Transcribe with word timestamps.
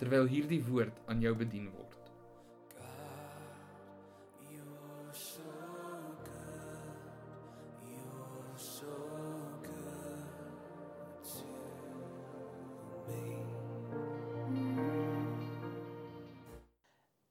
terwyl 0.00 0.28
hierdie 0.28 0.62
woord 0.66 0.96
aan 1.08 1.22
jou 1.24 1.34
bedien 1.36 1.70
word. 1.72 1.86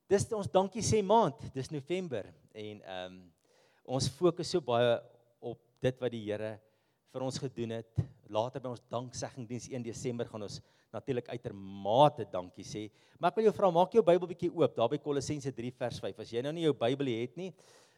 Dis 0.06 0.28
ons 0.38 0.48
dankie 0.48 0.84
sê 0.86 1.02
maand. 1.04 1.40
Dis 1.56 1.72
November 1.74 2.28
en 2.54 2.82
ehm 2.82 3.16
um, 3.16 3.24
ons 3.96 4.08
fokus 4.10 4.50
so 4.50 4.64
baie 4.66 4.96
op 5.46 5.60
dit 5.84 6.00
wat 6.02 6.14
die 6.14 6.24
Here 6.26 6.56
vir 7.14 7.26
ons 7.26 7.38
gedoen 7.42 7.76
het. 7.76 8.00
Later 8.34 8.64
by 8.64 8.72
ons 8.72 8.86
dankseggingdiens 8.90 9.68
1 9.70 9.84
Desember 9.86 10.30
gaan 10.30 10.48
ons 10.48 10.58
natuurlik 10.96 11.30
uitermate 11.34 12.26
dankie 12.32 12.66
sê. 12.66 12.88
Maar 13.20 13.34
ek 13.34 13.40
wil 13.40 13.50
jou 13.50 13.56
vra, 13.58 13.72
maak 13.74 13.96
jou 13.96 14.04
Bybel 14.06 14.32
bietjie 14.32 14.52
oop 14.54 14.76
daar 14.78 14.92
by 14.92 15.00
Kolossense 15.04 15.52
3 15.56 15.72
vers 15.80 16.02
5. 16.04 16.24
As 16.24 16.34
jy 16.34 16.44
nou 16.46 16.54
nie 16.56 16.66
jou 16.66 16.76
Bybel 16.80 17.12
het 17.20 17.36
nie, 17.40 17.52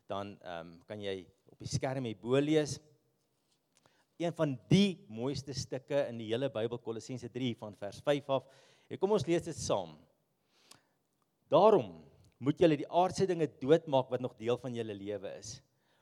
dan 0.09 0.35
ehm 0.41 0.73
um, 0.73 0.75
kan 0.87 1.01
jy 1.03 1.19
op 1.51 1.61
die 1.61 1.69
skerm 1.69 2.07
hierbo 2.07 2.39
lees. 2.41 2.77
Een 4.17 4.33
van 4.33 4.55
die 4.71 4.97
mooiste 5.13 5.53
stukke 5.53 6.07
in 6.09 6.17
die 6.21 6.31
hele 6.31 6.49
Bybel 6.53 6.81
Kolossense 6.81 7.29
3 7.29 7.53
van 7.59 7.77
vers 7.77 8.01
5 8.05 8.29
af. 8.39 8.47
En 8.89 8.99
kom 9.01 9.13
ons 9.13 9.25
lees 9.27 9.45
dit 9.45 9.57
saam. 9.57 9.93
Daarom 11.51 11.91
moet 12.43 12.59
julle 12.61 12.77
die 12.79 12.89
aardse 12.89 13.27
dinge 13.29 13.47
doodmaak 13.61 14.09
wat 14.13 14.23
nog 14.23 14.35
deel 14.39 14.57
van 14.61 14.75
julle 14.75 14.95
lewe 14.95 15.31
is. 15.39 15.57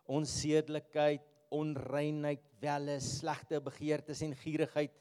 Onsedelikheid, 0.05 1.23
onreinheid, 1.53 2.43
welle, 2.61 2.99
slegte 3.01 3.61
begeertes 3.63 4.21
en 4.25 4.35
gierigheid 4.37 4.93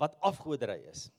wat 0.00 0.16
afgodery 0.20 0.80
is. 0.90 1.10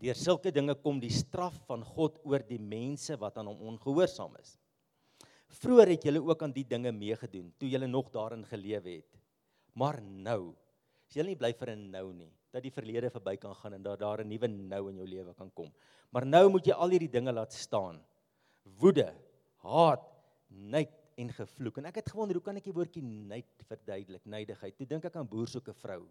Deur 0.00 0.18
sulke 0.18 0.50
dinge 0.50 0.74
kom 0.82 0.98
die 1.00 1.12
straf 1.12 1.54
van 1.68 1.84
God 1.86 2.18
oor 2.26 2.42
die 2.42 2.58
mense 2.58 3.16
wat 3.20 3.38
aan 3.38 3.50
hom 3.52 3.74
ongehoorsaam 3.74 4.34
is. 4.40 4.56
Vroeger 5.60 5.92
het 5.94 6.06
julle 6.08 6.22
ook 6.24 6.42
aan 6.42 6.54
die 6.54 6.66
dinge 6.66 6.90
meegedoen 6.92 7.52
toe 7.58 7.68
julle 7.70 7.86
nog 7.86 8.10
daarin 8.10 8.42
gelewe 8.50 8.98
het. 8.98 9.20
Maar 9.78 10.00
nou, 10.02 10.54
as 11.06 11.14
julle 11.14 11.30
nie 11.30 11.38
bly 11.38 11.52
vir 11.52 11.70
'n 11.70 11.90
nou 11.90 12.12
nie, 12.12 12.32
dat 12.52 12.62
die 12.62 12.74
verlede 12.74 13.10
verby 13.10 13.36
kan 13.36 13.54
gaan 13.54 13.74
en 13.74 13.82
dat 13.82 13.98
daar 13.98 14.20
'n 14.20 14.28
nuwe 14.28 14.48
nou 14.48 14.88
in 14.90 14.96
jou 14.96 15.06
lewe 15.06 15.34
kan 15.34 15.50
kom. 15.50 15.72
Maar 16.10 16.26
nou 16.26 16.48
moet 16.48 16.66
jy 16.66 16.72
al 16.72 16.90
hierdie 16.90 17.10
dinge 17.10 17.32
laat 17.32 17.52
staan. 17.52 18.02
Woede, 18.80 19.14
haat, 19.56 20.02
nait 20.48 20.90
en 21.16 21.32
gevloek. 21.32 21.78
En 21.78 21.86
ek 21.86 21.94
het 21.94 22.10
gewonder, 22.10 22.34
hoe 22.34 22.44
kan 22.44 22.56
ek 22.56 22.64
die 22.64 22.72
woordjie 22.72 23.02
nait 23.02 23.46
verduidelik? 23.68 24.24
Neidigheid. 24.24 24.76
Toe 24.76 24.86
dink 24.86 25.04
ek 25.04 25.16
aan 25.16 25.28
boer 25.28 25.48
soek 25.48 25.68
'n 25.68 25.74
vrou. 25.74 26.08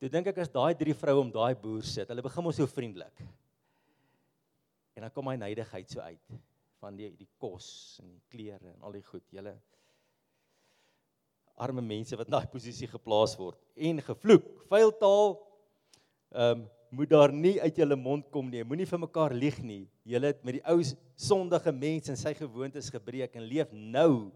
Toe 0.00 0.08
dink 0.08 0.30
ek 0.30 0.38
as 0.40 0.48
daai 0.48 0.72
drie 0.80 0.94
vroue 0.96 1.26
om 1.26 1.30
daai 1.32 1.52
boer 1.60 1.84
sit, 1.84 2.08
hulle 2.08 2.24
begin 2.24 2.46
mos 2.46 2.56
so 2.56 2.68
vriendelik. 2.68 3.20
En 4.96 5.04
dan 5.04 5.12
kom 5.12 5.28
hy 5.28 5.36
neidigheid 5.36 5.92
so 5.92 6.00
uit 6.00 6.38
van 6.80 6.96
die 6.96 7.10
die 7.18 7.28
kos 7.36 7.98
en 8.00 8.08
die 8.14 8.22
klere 8.32 8.72
en 8.72 8.86
al 8.88 8.96
die 8.96 9.04
goed. 9.04 9.26
Julle 9.28 9.52
arme 11.60 11.84
mense 11.84 12.16
wat 12.16 12.30
in 12.30 12.38
daai 12.38 12.48
posisie 12.48 12.88
geplaas 12.88 13.36
word 13.36 13.60
en 13.76 14.00
gevloek. 14.06 14.48
Vuil 14.72 14.94
taal 15.02 15.34
ehm 16.32 16.64
um, 16.64 16.68
moet 16.90 17.06
daar 17.06 17.30
nie 17.30 17.54
uit 17.62 17.76
julle 17.78 17.94
mond 17.94 18.24
kom 18.34 18.48
nie. 18.50 18.64
Moenie 18.66 18.88
vir 18.90 18.98
mekaar 18.98 19.30
lieg 19.30 19.60
nie. 19.62 19.84
Julle 20.02 20.32
het 20.32 20.40
met 20.42 20.56
die 20.56 20.62
ou 20.72 20.80
sondige 21.14 21.70
mens 21.70 22.10
en 22.10 22.18
sy 22.18 22.32
gewoontes 22.34 22.88
gebreek 22.90 23.36
en 23.38 23.46
leef 23.46 23.70
nou. 23.70 24.32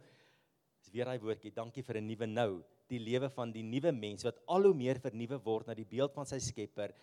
Dis 0.78 0.92
weer 0.94 1.10
daai 1.10 1.18
woordjie. 1.18 1.50
Dankie 1.50 1.82
vir 1.82 1.98
'n 1.98 2.06
nuwe 2.06 2.28
nou 2.30 2.62
die 2.90 3.00
lewe 3.00 3.30
van 3.32 3.52
die 3.52 3.64
nuwe 3.64 3.92
mens 3.92 4.26
wat 4.26 4.40
al 4.50 4.68
hoe 4.68 4.76
meer 4.76 5.00
vernuwe 5.02 5.38
word 5.44 5.68
na 5.68 5.76
die 5.76 5.88
beeld 5.88 6.14
van 6.16 6.28
sy 6.28 6.40
Skepper 6.42 6.94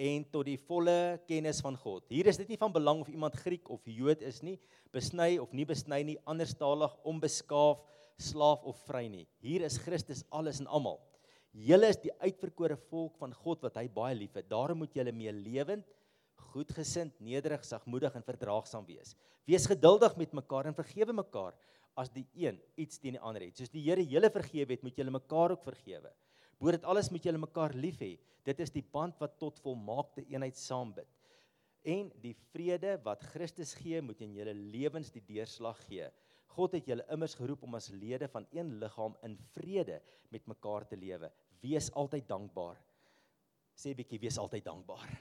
en 0.00 0.24
tot 0.32 0.46
die 0.46 0.58
volle 0.68 1.20
kennis 1.28 1.60
van 1.64 1.76
God. 1.76 2.06
Hier 2.08 2.28
is 2.30 2.38
dit 2.40 2.48
nie 2.52 2.58
van 2.60 2.72
belang 2.72 3.02
of 3.02 3.10
iemand 3.12 3.36
Griek 3.42 3.68
of 3.72 3.84
Jood 3.84 4.22
is 4.24 4.40
nie, 4.46 4.56
besny 4.94 5.34
of 5.42 5.52
nie 5.56 5.66
besny 5.68 6.02
nie, 6.06 6.18
anderstalig, 6.30 6.94
onbeskaaf, 7.08 7.82
slaaf 8.20 8.64
of 8.68 8.78
vry 8.86 9.06
nie. 9.10 9.26
Hier 9.44 9.64
is 9.66 9.78
Christus 9.80 10.22
alles 10.30 10.60
en 10.62 10.68
almal. 10.70 11.00
Julle 11.50 11.88
is 11.90 11.98
die 11.98 12.12
uitverkore 12.22 12.76
volk 12.90 13.16
van 13.18 13.34
God 13.34 13.64
wat 13.66 13.80
hy 13.80 13.88
baie 13.90 14.14
liefhet. 14.14 14.46
Daarom 14.50 14.84
moet 14.84 14.94
julle 14.94 15.12
meelewend, 15.12 15.86
goedgesind, 16.52 17.16
nederig, 17.22 17.64
sagmoedig 17.66 18.14
en 18.14 18.26
verdraagsaam 18.26 18.86
wees. 18.86 19.16
Wees 19.48 19.66
geduldig 19.66 20.16
met 20.18 20.34
mekaar 20.36 20.70
en 20.70 20.76
vergewe 20.76 21.14
mekaar 21.16 21.56
as 21.98 22.10
die 22.14 22.26
een 22.34 22.58
iets 22.80 23.00
teen 23.00 23.16
die 23.16 23.22
ander 23.22 23.42
het. 23.44 23.58
Soos 23.58 23.72
die 23.72 23.82
Here 23.84 24.04
julle 24.06 24.30
vergewe 24.32 24.74
het, 24.74 24.82
moet 24.86 24.98
julle 24.98 25.14
mekaar 25.14 25.56
ook 25.56 25.64
vergewe. 25.64 26.12
Bo 26.60 26.72
dit 26.74 26.84
alles 26.84 27.10
moet 27.10 27.24
julle 27.24 27.40
mekaar 27.40 27.74
lief 27.74 28.00
hê. 28.02 28.14
Dit 28.44 28.60
is 28.60 28.72
die 28.72 28.84
band 28.84 29.18
wat 29.20 29.38
tot 29.40 29.58
volmaakte 29.64 30.24
eenheid 30.28 30.56
saambid. 30.56 31.08
En 31.88 32.10
die 32.20 32.34
vrede 32.52 32.98
wat 33.04 33.24
Christus 33.32 33.72
gee, 33.78 34.02
moet 34.04 34.20
in 34.20 34.34
julle 34.36 34.52
lewens 34.54 35.12
die 35.14 35.24
deurslag 35.24 35.80
gee. 35.88 36.10
God 36.52 36.74
het 36.76 36.88
julle 36.90 37.06
immers 37.14 37.36
geroep 37.38 37.62
om 37.64 37.76
as 37.78 37.88
lede 37.94 38.28
van 38.28 38.46
een 38.52 38.74
liggaam 38.82 39.14
in 39.24 39.38
vrede 39.54 40.00
met 40.34 40.46
mekaar 40.50 40.86
te 40.88 40.98
lewe. 40.98 41.30
Wees 41.62 41.88
altyd 41.96 42.28
dankbaar. 42.28 42.80
Sê 43.78 43.94
bietjie, 43.96 44.20
wees 44.20 44.36
altyd 44.40 44.66
dankbaar. 44.66 45.12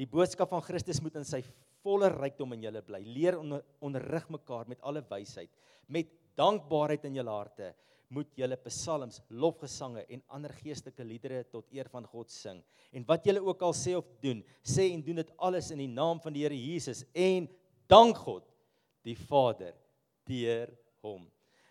Die 0.00 0.08
boodskap 0.08 0.50
van 0.50 0.64
Christus 0.64 1.02
moet 1.04 1.18
in 1.20 1.26
sy 1.28 1.42
volle 1.84 2.10
rykdom 2.12 2.56
in 2.56 2.66
julle 2.66 2.82
bly. 2.86 3.00
Leer 3.04 3.38
onder, 3.40 3.62
onderrig 3.84 4.26
mekaar 4.32 4.68
met 4.68 4.80
alle 4.86 5.02
wysheid, 5.10 5.50
met 5.88 6.10
dankbaarheid 6.38 7.06
in 7.08 7.20
julle 7.20 7.34
harte. 7.34 7.72
Moet 8.10 8.32
julle 8.34 8.56
psalms, 8.64 9.20
lofgesange 9.30 10.02
en 10.10 10.22
ander 10.34 10.50
geestelike 10.58 11.04
liedere 11.06 11.44
tot 11.46 11.68
eer 11.70 11.86
van 11.92 12.08
God 12.10 12.32
sing. 12.34 12.58
En 12.90 13.04
wat 13.06 13.26
julle 13.28 13.42
ook 13.46 13.62
al 13.62 13.74
sê 13.76 13.94
of 13.94 14.08
doen, 14.22 14.40
sê 14.66 14.88
en 14.90 15.04
doen 15.06 15.20
dit 15.22 15.30
alles 15.38 15.70
in 15.70 15.84
die 15.84 15.92
naam 15.92 16.18
van 16.22 16.34
die 16.34 16.42
Here 16.42 16.58
Jesus 16.58 17.04
en 17.14 17.46
dank 17.90 18.18
God 18.18 18.48
die 19.06 19.14
Vader 19.14 19.76
deur 20.26 20.74
hom. 21.06 21.28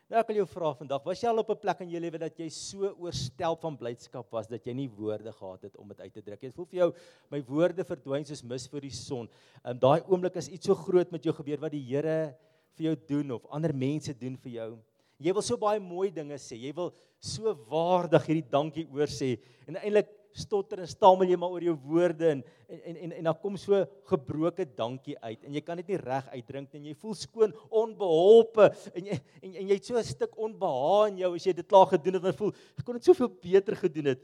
Nou 0.09 0.17
ek 0.17 0.31
wil 0.31 0.39
jou 0.39 0.47
vra 0.49 0.71
vandag, 0.73 1.03
was 1.05 1.19
jy 1.21 1.29
al 1.29 1.37
op 1.37 1.51
'n 1.53 1.61
plek 1.61 1.81
in 1.85 1.91
jou 1.93 1.99
lewe 2.01 2.17
dat 2.17 2.39
jy 2.39 2.47
so 2.49 2.89
oorstelp 2.97 3.61
van 3.61 3.77
blydskap 3.77 4.25
was 4.33 4.47
dat 4.47 4.65
jy 4.65 4.73
nie 4.73 4.87
woorde 4.89 5.31
gehad 5.31 5.61
het 5.61 5.77
om 5.77 5.87
dit 5.87 5.99
uit 5.99 6.13
te 6.13 6.21
druk 6.21 6.41
nie? 6.41 6.49
Dit 6.49 6.55
voel 6.55 6.65
vir 6.65 6.79
jou 6.79 6.93
my 7.29 7.41
woorde 7.41 7.83
verdwyn 7.85 8.25
soos 8.25 8.43
mis 8.43 8.65
vir 8.67 8.81
die 8.81 8.89
son. 8.89 9.29
En 9.63 9.77
daai 9.77 10.01
oomblik 10.09 10.35
is 10.37 10.49
iets 10.49 10.65
so 10.65 10.73
groot 10.73 11.11
met 11.11 11.23
jou 11.23 11.31
gebeur 11.31 11.61
wat 11.61 11.71
die 11.71 11.85
Here 11.85 12.35
vir 12.73 12.85
jou 12.85 12.95
doen 12.95 13.31
of 13.31 13.45
ander 13.51 13.71
mense 13.71 14.11
doen 14.17 14.35
vir 14.35 14.51
jou. 14.51 14.79
Jy 15.19 15.33
wil 15.33 15.41
so 15.43 15.57
baie 15.57 15.79
mooi 15.79 16.09
dinge 16.09 16.39
sê. 16.39 16.57
Jy 16.57 16.73
wil 16.73 16.91
so 17.19 17.53
waardig 17.69 18.25
hierdie 18.25 18.49
dankie 18.49 18.87
oor 18.89 19.05
sê 19.05 19.37
en 19.67 19.75
eintlik 19.75 20.09
stotter 20.35 20.81
en 20.83 20.89
stamel 20.89 21.29
jy 21.29 21.37
maar 21.39 21.53
oor 21.55 21.65
jou 21.65 21.75
woorde 21.85 22.27
en 22.29 22.43
en 22.69 22.95
en 22.95 23.13
en 23.19 23.29
dan 23.29 23.37
kom 23.41 23.57
so 23.57 23.79
gebroke 24.11 24.65
dankie 24.77 25.15
uit 25.19 25.43
en 25.43 25.55
jy 25.57 25.61
kan 25.65 25.79
dit 25.81 25.93
nie 25.93 26.01
reg 26.01 26.27
uitdrink 26.33 26.75
en 26.77 26.89
jy 26.89 26.95
voel 27.01 27.15
skoon 27.17 27.55
onbeholpe 27.69 28.69
en 28.93 29.09
jy 29.09 29.17
en, 29.17 29.55
en 29.55 29.63
jy 29.71 29.77
het 29.77 29.85
so 29.85 29.97
'n 29.97 30.03
stuk 30.03 30.37
onbehaag 30.37 31.13
in 31.13 31.23
jou 31.23 31.33
as 31.35 31.47
jy 31.47 31.53
dit 31.53 31.67
klaar 31.67 31.87
gedoen 31.87 32.19
het 32.19 32.29
en 32.31 32.37
voel 32.41 32.53
ek 32.77 32.85
kon 32.85 32.99
dit 32.99 33.09
soveel 33.09 33.29
beter 33.29 33.75
gedoen 33.75 34.13
het. 34.13 34.21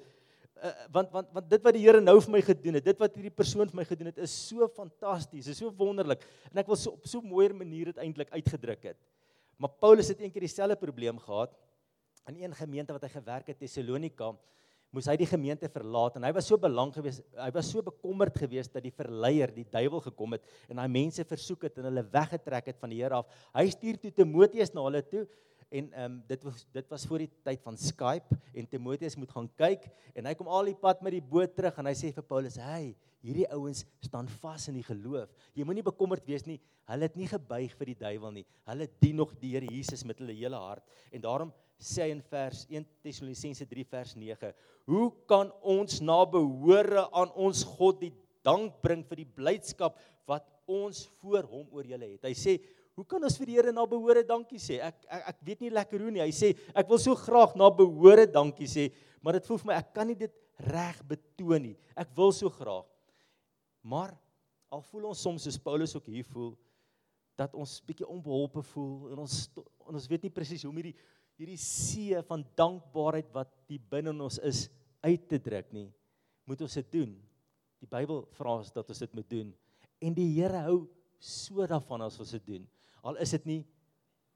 Uh, 0.55 0.71
want 0.91 1.11
want 1.11 1.27
want 1.33 1.49
dit 1.49 1.63
wat 1.63 1.73
die 1.75 1.83
Here 1.83 1.99
nou 2.01 2.19
vir 2.21 2.31
my 2.31 2.41
gedoen 2.41 2.79
het 2.79 2.85
dit 2.85 2.99
wat 2.99 3.15
hierdie 3.15 3.33
persoon 3.33 3.67
vir 3.67 3.75
my 3.75 3.85
gedoen 3.85 4.07
het 4.07 4.17
is 4.17 4.31
so 4.31 4.67
fantasties 4.67 5.47
is 5.47 5.57
so 5.57 5.69
wonderlik 5.69 6.23
en 6.51 6.57
ek 6.57 6.67
wil 6.67 6.79
so 6.79 6.91
op 6.91 7.07
so 7.07 7.19
'n 7.19 7.27
mooier 7.27 7.53
manier 7.53 7.91
dit 7.91 7.97
eintlik 7.97 8.31
uitgedruk 8.31 8.83
het. 8.83 8.97
Maar 9.57 9.69
Paulus 9.79 10.07
het 10.07 10.19
eendag 10.19 10.41
dieselfde 10.41 10.75
probleem 10.75 11.19
gehad 11.19 11.51
in 12.27 12.43
een 12.43 12.55
gemeente 12.55 12.93
wat 12.93 13.03
hy 13.03 13.09
gewerk 13.09 13.47
het 13.47 13.59
Tessalonika 13.59 14.33
moes 14.95 15.09
hy 15.11 15.17
die 15.19 15.27
gemeente 15.27 15.67
verlaat 15.71 16.15
en 16.17 16.25
hy 16.27 16.31
was 16.35 16.47
so 16.47 16.57
belang 16.61 16.93
geweest, 16.95 17.23
hy 17.35 17.49
was 17.55 17.69
so 17.71 17.83
bekommerd 17.83 18.37
geweest 18.39 18.73
dat 18.75 18.85
die 18.85 18.93
verleier, 18.95 19.51
die 19.51 19.67
duiwel 19.67 20.03
gekom 20.07 20.37
het 20.37 20.45
en 20.69 20.79
daai 20.79 20.91
mense 20.91 21.25
versoek 21.27 21.67
het 21.67 21.81
en 21.81 21.89
hulle 21.89 22.05
weggetrek 22.13 22.71
het 22.71 22.79
van 22.79 22.93
die 22.93 23.01
Here 23.01 23.19
af. 23.19 23.41
Hy 23.57 23.65
stuur 23.73 23.99
toe 24.01 24.13
Timoteus 24.15 24.71
na 24.73 24.85
hulle 24.87 25.03
toe 25.03 25.25
en 25.75 25.89
ehm 25.91 26.05
um, 26.05 26.21
dit 26.29 26.43
was 26.45 26.63
dit 26.71 26.87
was 26.93 27.05
voor 27.09 27.25
die 27.25 27.31
tyd 27.43 27.61
van 27.65 27.77
Skype 27.77 28.37
en 28.53 28.69
Timoteus 28.69 29.17
moet 29.19 29.31
gaan 29.33 29.49
kyk 29.59 29.89
en 30.13 30.29
hy 30.29 30.33
kom 30.37 30.47
al 30.47 30.69
die 30.69 30.77
pad 30.77 31.01
met 31.03 31.17
die 31.17 31.25
boot 31.33 31.55
terug 31.57 31.81
en 31.81 31.89
hy 31.89 31.95
sê 31.97 32.13
vir 32.15 32.23
Paulus: 32.23 32.55
"Hey, 32.61 32.95
hierdie 33.25 33.47
ouens 33.51 33.83
staan 34.05 34.29
vas 34.41 34.67
in 34.69 34.77
die 34.79 34.85
geloof. 34.85 35.33
Jy 35.57 35.65
moenie 35.65 35.83
bekommerd 35.83 36.25
wees 36.27 36.45
nie. 36.45 36.59
Hulle 36.85 37.09
het 37.09 37.17
nie 37.17 37.27
gebuig 37.27 37.73
vir 37.75 37.91
die 37.91 37.99
duiwel 38.05 38.31
nie. 38.31 38.45
Hulle 38.69 38.87
dien 39.01 39.15
nog 39.15 39.33
die 39.41 39.55
Here 39.55 39.65
Jesus 39.65 40.05
met 40.05 40.19
hulle 40.19 40.33
hele 40.33 40.55
hart." 40.55 40.85
En 41.11 41.21
daarom 41.21 41.53
sê 41.79 42.07
hy 42.07 42.11
in 42.15 42.21
vers 42.31 42.65
1 42.69 42.85
Tessalonisense 43.03 43.65
3 43.67 43.87
vers 43.91 44.15
9: 44.15 44.53
Hoe 44.87 45.09
kan 45.27 45.51
ons 45.61 46.01
na 46.01 46.21
behore 46.25 47.07
aan 47.11 47.31
ons 47.35 47.63
God 47.77 47.99
die 48.03 48.13
dank 48.45 48.77
bring 48.85 49.01
vir 49.09 49.23
die 49.23 49.31
blydskap 49.37 49.97
wat 50.29 50.45
ons 50.69 51.05
voor 51.21 51.47
hom 51.49 51.67
oor 51.73 51.85
julle 51.85 52.07
het. 52.15 52.25
Hy 52.25 52.33
sê, 52.33 52.59
"Hoe 52.95 53.05
kan 53.05 53.23
ons 53.23 53.37
vir 53.37 53.45
die 53.45 53.55
Here 53.55 53.71
na 53.71 53.85
behore 53.85 54.23
dankie 54.23 54.57
sê?" 54.57 54.79
Ek 54.81 55.05
ek, 55.09 55.23
ek 55.29 55.37
weet 55.41 55.61
nie 55.61 55.69
lekker 55.69 55.99
hoe 55.99 56.11
nie. 56.11 56.21
Hy 56.21 56.31
sê, 56.31 56.57
"Ek 56.75 56.87
wil 56.87 56.97
so 56.97 57.15
graag 57.15 57.55
na 57.55 57.69
behore 57.69 58.25
dankie 58.25 58.67
sê, 58.67 58.91
maar 59.21 59.33
dit 59.33 59.45
voel 59.45 59.57
vir 59.57 59.67
my 59.67 59.73
ek 59.73 59.93
kan 59.93 60.07
nie 60.07 60.15
dit 60.15 60.31
reg 60.59 61.03
betoon 61.07 61.61
nie. 61.61 61.77
Ek 61.95 62.09
wil 62.15 62.31
so 62.31 62.49
graag." 62.49 62.85
Maar 63.83 64.17
al 64.71 64.81
voel 64.81 65.05
ons 65.05 65.19
soms 65.19 65.43
soos 65.43 65.57
Paulus 65.57 65.95
ook 65.95 66.07
hier 66.07 66.23
voel 66.23 66.57
dat 67.35 67.53
ons 67.53 67.81
bietjie 67.81 68.07
onbeholpe 68.07 68.63
voel 68.63 69.11
en 69.11 69.19
ons 69.19 69.49
en 69.87 69.93
ons 69.93 70.07
weet 70.07 70.23
nie 70.23 70.29
presies 70.31 70.63
hoe 70.63 70.71
om 70.71 70.75
hierdie 70.75 70.95
hierdie 71.39 71.59
see 71.59 72.15
van 72.29 72.45
dankbaarheid 72.55 73.31
wat 73.35 73.51
die 73.69 73.79
binne 73.79 74.13
in 74.15 74.21
ons 74.21 74.39
is 74.39 74.65
uit 75.05 75.27
te 75.29 75.39
druk 75.39 75.71
nie. 75.75 75.89
Moet 76.47 76.61
ons 76.65 76.77
dit 76.79 76.91
doen? 76.91 77.15
Die 77.81 77.89
Bybel 77.89 78.23
vra 78.37 78.57
ons 78.61 78.71
dat 78.73 78.89
ons 78.89 79.03
dit 79.03 79.17
moet 79.17 79.29
doen. 79.29 79.51
En 80.01 80.15
die 80.15 80.29
Here 80.37 80.63
hou 80.67 80.85
so 81.19 81.65
daarvan 81.67 82.05
as 82.05 82.19
ons 82.21 82.31
dit 82.37 82.45
doen. 82.55 82.63
Al 83.05 83.19
is 83.21 83.33
dit 83.35 83.45
nie 83.49 83.61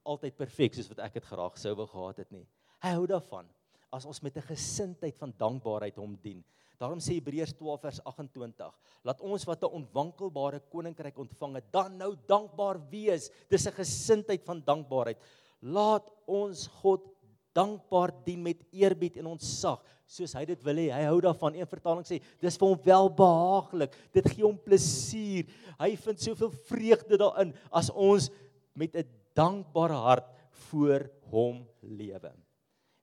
altyd 0.09 0.37
perfek 0.37 0.75
soos 0.75 0.89
wat 0.91 1.01
ek 1.05 1.19
dit 1.19 1.25
graag 1.29 1.57
sou 1.59 1.73
wou 1.77 1.87
gehad 1.89 2.23
het 2.23 2.31
nie. 2.33 2.45
Hy 2.83 2.93
hou 2.97 3.07
daarvan 3.09 3.49
as 3.93 4.05
ons 4.05 4.21
met 4.21 4.37
'n 4.37 4.49
gesindheid 4.53 5.17
van 5.17 5.33
dankbaarheid 5.37 5.95
hom 5.97 6.15
dien. 6.21 6.43
Daarom 6.79 6.99
sê 6.99 7.17
Hebreërs 7.17 7.53
12 7.57 7.81
vers 7.81 7.99
28: 8.05 8.73
Laat 9.03 9.21
ons 9.21 9.45
wat 9.45 9.63
'n 9.63 9.73
onwankelbare 9.79 10.59
koninkryk 10.69 11.17
ontvang 11.17 11.55
het, 11.55 11.71
dan 11.71 11.97
nou 11.97 12.15
dankbaar 12.27 12.79
wees. 12.89 13.29
Dis 13.49 13.67
'n 13.67 13.71
gesindheid 13.71 14.45
van 14.45 14.61
dankbaarheid. 14.61 15.17
Laat 15.59 16.07
ons 16.29 16.67
God 16.79 17.05
dankbaar 17.57 18.13
dien 18.25 18.41
met 18.43 18.61
eerbied 18.71 19.17
en 19.19 19.33
ontzag 19.33 19.81
soos 20.09 20.33
hy 20.37 20.45
dit 20.49 20.61
wil 20.65 20.81
hê. 20.81 20.87
Hy 20.93 21.05
hou 21.09 21.19
daarvan. 21.23 21.57
Een 21.57 21.69
vertaling 21.69 22.05
sê 22.07 22.19
dis 22.41 22.57
vir 22.57 22.71
hom 22.71 22.83
welbehaaglik. 22.85 23.95
Dit 24.15 24.29
gee 24.31 24.45
hom 24.45 24.57
plesier. 24.63 25.49
Hy 25.79 25.91
vind 26.05 26.23
soveel 26.23 26.53
vreugde 26.69 27.19
daarin 27.21 27.53
as 27.69 27.91
ons 27.93 28.29
met 28.73 28.95
'n 28.95 29.07
dankbare 29.35 29.99
hart 30.07 30.29
voor 30.69 31.09
hom 31.31 31.65
lewe. 31.81 32.31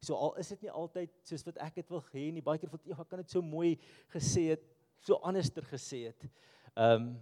So 0.03 0.15
al 0.15 0.35
is 0.39 0.49
dit 0.49 0.63
nie 0.63 0.71
altyd 0.71 1.11
soos 1.23 1.47
wat 1.47 1.59
ek 1.59 1.75
dit 1.75 1.91
wil 1.91 2.05
hê 2.13 2.33
nie. 2.33 2.43
Baie 2.43 2.59
keer 2.59 2.71
voel 2.71 2.81
ek 3.01 3.09
kan 3.09 3.19
dit 3.19 3.31
so 3.31 3.43
mooi 3.43 3.79
gesê 4.13 4.51
het, 4.51 4.63
so 5.01 5.15
anderster 5.23 5.63
gesê 5.63 6.07
het. 6.07 6.29
Ehm 6.77 7.03
um, 7.03 7.17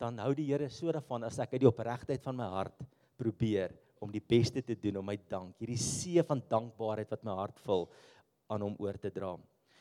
dan 0.00 0.18
hou 0.18 0.34
die 0.34 0.46
Here 0.46 0.70
so 0.70 0.90
daarvan 0.92 1.24
as 1.24 1.38
ek 1.38 1.52
uit 1.52 1.60
die 1.60 1.68
opregtheid 1.68 2.22
van 2.22 2.36
my 2.36 2.46
hart 2.48 2.78
probeer 3.18 3.74
om 4.00 4.10
die 4.12 4.22
beste 4.24 4.62
te 4.64 4.74
doen 4.80 5.00
om 5.00 5.06
my 5.06 5.16
dank, 5.28 5.58
hierdie 5.60 5.80
see 5.80 6.22
van 6.26 6.40
dankbaarheid 6.48 7.10
wat 7.12 7.24
my 7.26 7.36
hart 7.36 7.60
vul 7.66 7.86
aan 8.50 8.64
hom 8.64 8.76
oor 8.80 8.96
te 8.98 9.12
dra. 9.12 9.34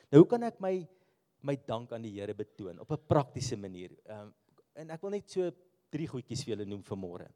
Nou 0.09 0.23
hoe 0.23 0.29
kan 0.29 0.43
ek 0.47 0.59
my 0.63 0.75
my 1.47 1.55
dank 1.63 1.93
aan 1.95 2.03
die 2.03 2.17
Here 2.17 2.33
betoon 2.35 2.81
op 2.83 2.91
'n 2.91 3.07
praktiese 3.07 3.55
manier? 3.55 3.95
Ehm 4.05 4.27
um, 4.27 4.33
en 4.75 4.91
ek 4.91 5.01
wil 5.01 5.11
net 5.11 5.29
so 5.29 5.51
drie 5.91 6.07
goedjies 6.07 6.43
vir 6.43 6.55
julle 6.55 6.65
noem 6.65 6.83
vanmôre. 6.83 7.27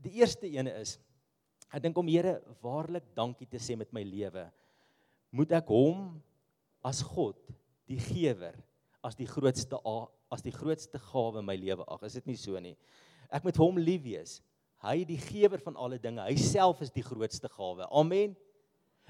Die 0.00 0.20
eerste 0.20 0.46
ene 0.46 0.72
is 0.80 0.98
ek 1.72 1.82
dink 1.82 1.96
om 1.96 2.08
Here 2.08 2.40
waarlik 2.62 3.14
dankie 3.14 3.46
te 3.46 3.58
sê 3.58 3.76
met 3.76 3.92
my 3.92 4.02
lewe, 4.02 4.50
moet 5.30 5.52
ek 5.52 5.68
hom 5.68 6.22
as 6.84 7.02
God, 7.02 7.36
die 7.86 8.00
gewer, 8.00 8.56
as 9.02 9.16
die 9.16 9.26
grootste 9.26 9.76
as 10.30 10.42
die 10.42 10.54
grootste 10.54 10.98
gawe 10.98 11.38
in 11.40 11.46
my 11.46 11.56
lewe 11.56 11.84
ag. 11.88 12.02
Is 12.02 12.14
dit 12.14 12.26
nie 12.26 12.36
so 12.36 12.58
nie? 12.60 12.76
Ek 13.30 13.44
moet 13.44 13.56
hom 13.56 13.78
lief 13.78 14.02
wees 14.02 14.40
hy 14.86 15.02
die 15.04 15.18
gewer 15.20 15.60
van 15.60 15.76
alle 15.76 15.98
dinge. 16.00 16.22
Hy 16.24 16.36
self 16.40 16.80
is 16.84 16.92
die 16.94 17.04
grootste 17.04 17.50
gawe. 17.52 17.88
Amen. 17.90 18.36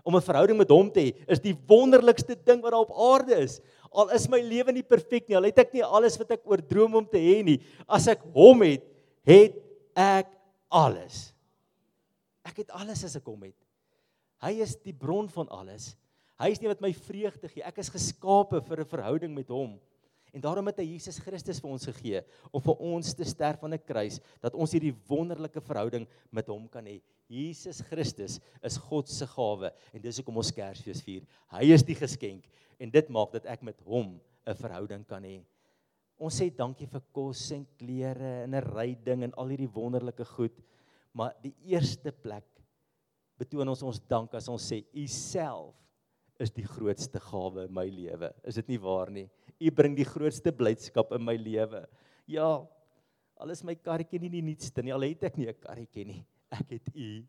Om 0.03 0.17
'n 0.17 0.25
verhouding 0.25 0.59
met 0.59 0.71
hom 0.71 0.91
te 0.91 1.01
hê 1.01 1.11
is 1.29 1.41
die 1.41 1.55
wonderlikste 1.55 2.35
ding 2.35 2.63
wat 2.63 2.73
daar 2.73 2.87
op 2.87 2.97
aarde 2.97 3.37
is. 3.37 3.61
Al 3.93 4.11
is 4.11 4.29
my 4.29 4.41
lewe 4.41 4.73
nie 4.73 4.83
perfek 4.83 5.29
nie, 5.29 5.37
al 5.37 5.45
het 5.45 5.59
ek 5.59 5.75
nie 5.75 5.85
alles 5.85 6.17
wat 6.19 6.31
ek 6.31 6.47
oordroom 6.47 6.95
om 6.95 7.07
te 7.07 7.19
hê 7.19 7.43
nie, 7.45 7.61
as 7.89 8.07
ek 8.09 8.23
hom 8.33 8.63
het, 8.63 8.83
het 9.27 9.55
ek 9.95 10.29
alles. 10.71 11.35
Ek 12.47 12.57
het 12.57 12.71
alles 12.71 13.05
as 13.05 13.17
ek 13.17 13.27
hom 13.27 13.43
het. 13.43 13.57
Hy 14.41 14.61
is 14.63 14.77
die 14.77 14.95
bron 14.95 15.29
van 15.29 15.49
alles. 15.49 15.97
Hy 16.41 16.49
is 16.55 16.61
nie 16.63 16.71
wat 16.71 16.81
my 16.81 16.93
vreugde 16.97 17.49
gee. 17.49 17.63
Ek 17.67 17.79
is 17.83 17.93
geskape 17.93 18.63
vir 18.65 18.81
'n 18.81 18.89
verhouding 18.89 19.35
met 19.35 19.49
hom. 19.49 19.79
En 20.33 20.41
daarom 20.41 20.67
het 20.71 20.79
hy 20.79 20.87
Jesus 20.93 21.19
Christus 21.19 21.59
vir 21.63 21.71
ons 21.71 21.87
gegee 21.91 22.21
om 22.53 22.63
vir 22.63 22.83
ons 22.93 23.15
te 23.17 23.27
sterf 23.27 23.65
aan 23.65 23.75
'n 23.75 23.87
kruis 23.87 24.21
dat 24.41 24.55
ons 24.55 24.73
hierdie 24.73 24.95
wonderlike 25.09 25.61
verhouding 25.61 26.07
met 26.31 26.47
hom 26.47 26.69
kan 26.69 26.87
hê. 26.87 27.01
Jesus 27.29 27.81
Christus 27.81 28.41
is 28.63 28.77
God 28.77 29.09
se 29.09 29.27
gawe 29.27 29.73
en 29.93 30.03
dis 30.03 30.17
hoekom 30.17 30.37
ons 30.37 30.53
Kersfees 30.53 31.03
vier. 31.03 31.27
Hy 31.51 31.73
is 31.73 31.83
die 31.83 31.95
geskenk 31.95 32.47
en 32.79 32.91
dit 32.91 33.09
maak 33.09 33.33
dat 33.33 33.47
ek 33.47 33.63
met 33.63 33.81
hom 33.81 34.21
'n 34.47 34.55
verhouding 34.55 35.07
kan 35.07 35.23
hê. 35.23 35.43
Ons 36.19 36.41
sê 36.41 36.51
dankie 36.55 36.87
vir 36.87 37.03
kos 37.13 37.51
en 37.53 37.67
klere 37.79 38.45
en 38.45 38.55
'n 38.55 38.65
ryding 38.75 39.23
en 39.25 39.35
al 39.37 39.49
hierdie 39.49 39.75
wonderlike 39.75 40.25
goed. 40.25 40.63
Maar 41.13 41.35
die 41.43 41.55
eerste 41.65 42.13
plek 42.13 42.47
betoon 43.39 43.69
ons 43.69 43.83
ons 43.83 44.01
dank 44.01 44.35
as 44.35 44.49
ons 44.49 44.73
sê 44.73 44.85
u 44.93 45.07
self 45.07 45.75
is 46.39 46.51
die 46.51 46.65
grootste 46.65 47.21
gawe 47.21 47.67
in 47.67 47.75
my 47.75 47.87
lewe. 47.89 48.33
Is 48.45 48.55
dit 48.55 48.69
nie 48.69 48.79
waar 48.79 49.11
nie? 49.11 49.29
U 49.61 49.71
bring 49.71 49.97
die 49.97 50.09
grootste 50.09 50.53
blydskap 50.53 51.13
in 51.13 51.25
my 51.25 51.37
lewe. 51.37 51.85
Ja, 52.31 52.67
al 53.41 53.53
is 53.53 53.63
my 53.65 53.75
karretjie 53.77 54.21
nie 54.23 54.33
die 54.33 54.45
nuutste 54.45 54.83
nie, 54.83 54.95
al 54.95 55.05
het 55.05 55.25
ek 55.29 55.37
nie 55.37 55.49
'n 55.49 55.61
karretjie 55.61 56.07
nie. 56.07 56.25
Ek 56.51 56.67
het 56.71 56.89
U 56.95 57.25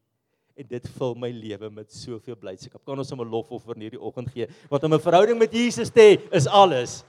en 0.57 0.67
dit 0.67 0.87
vul 0.97 1.15
my 1.15 1.29
lewe 1.31 1.69
met 1.69 1.91
soveel 1.91 2.35
blydskap. 2.35 2.83
Kan 2.85 2.99
ons 2.99 3.09
hom 3.09 3.21
'n 3.21 3.31
lofoffer 3.31 3.75
in 3.75 3.81
hierdie 3.81 4.01
oggend 4.01 4.29
gee? 4.29 4.47
Want 4.69 4.83
om 4.83 4.93
'n 4.93 4.99
verhouding 4.99 5.39
met 5.39 5.51
Jesus 5.51 5.89
te 5.89 5.99
hê 5.99 6.35
is 6.35 6.47
alles. 6.47 7.03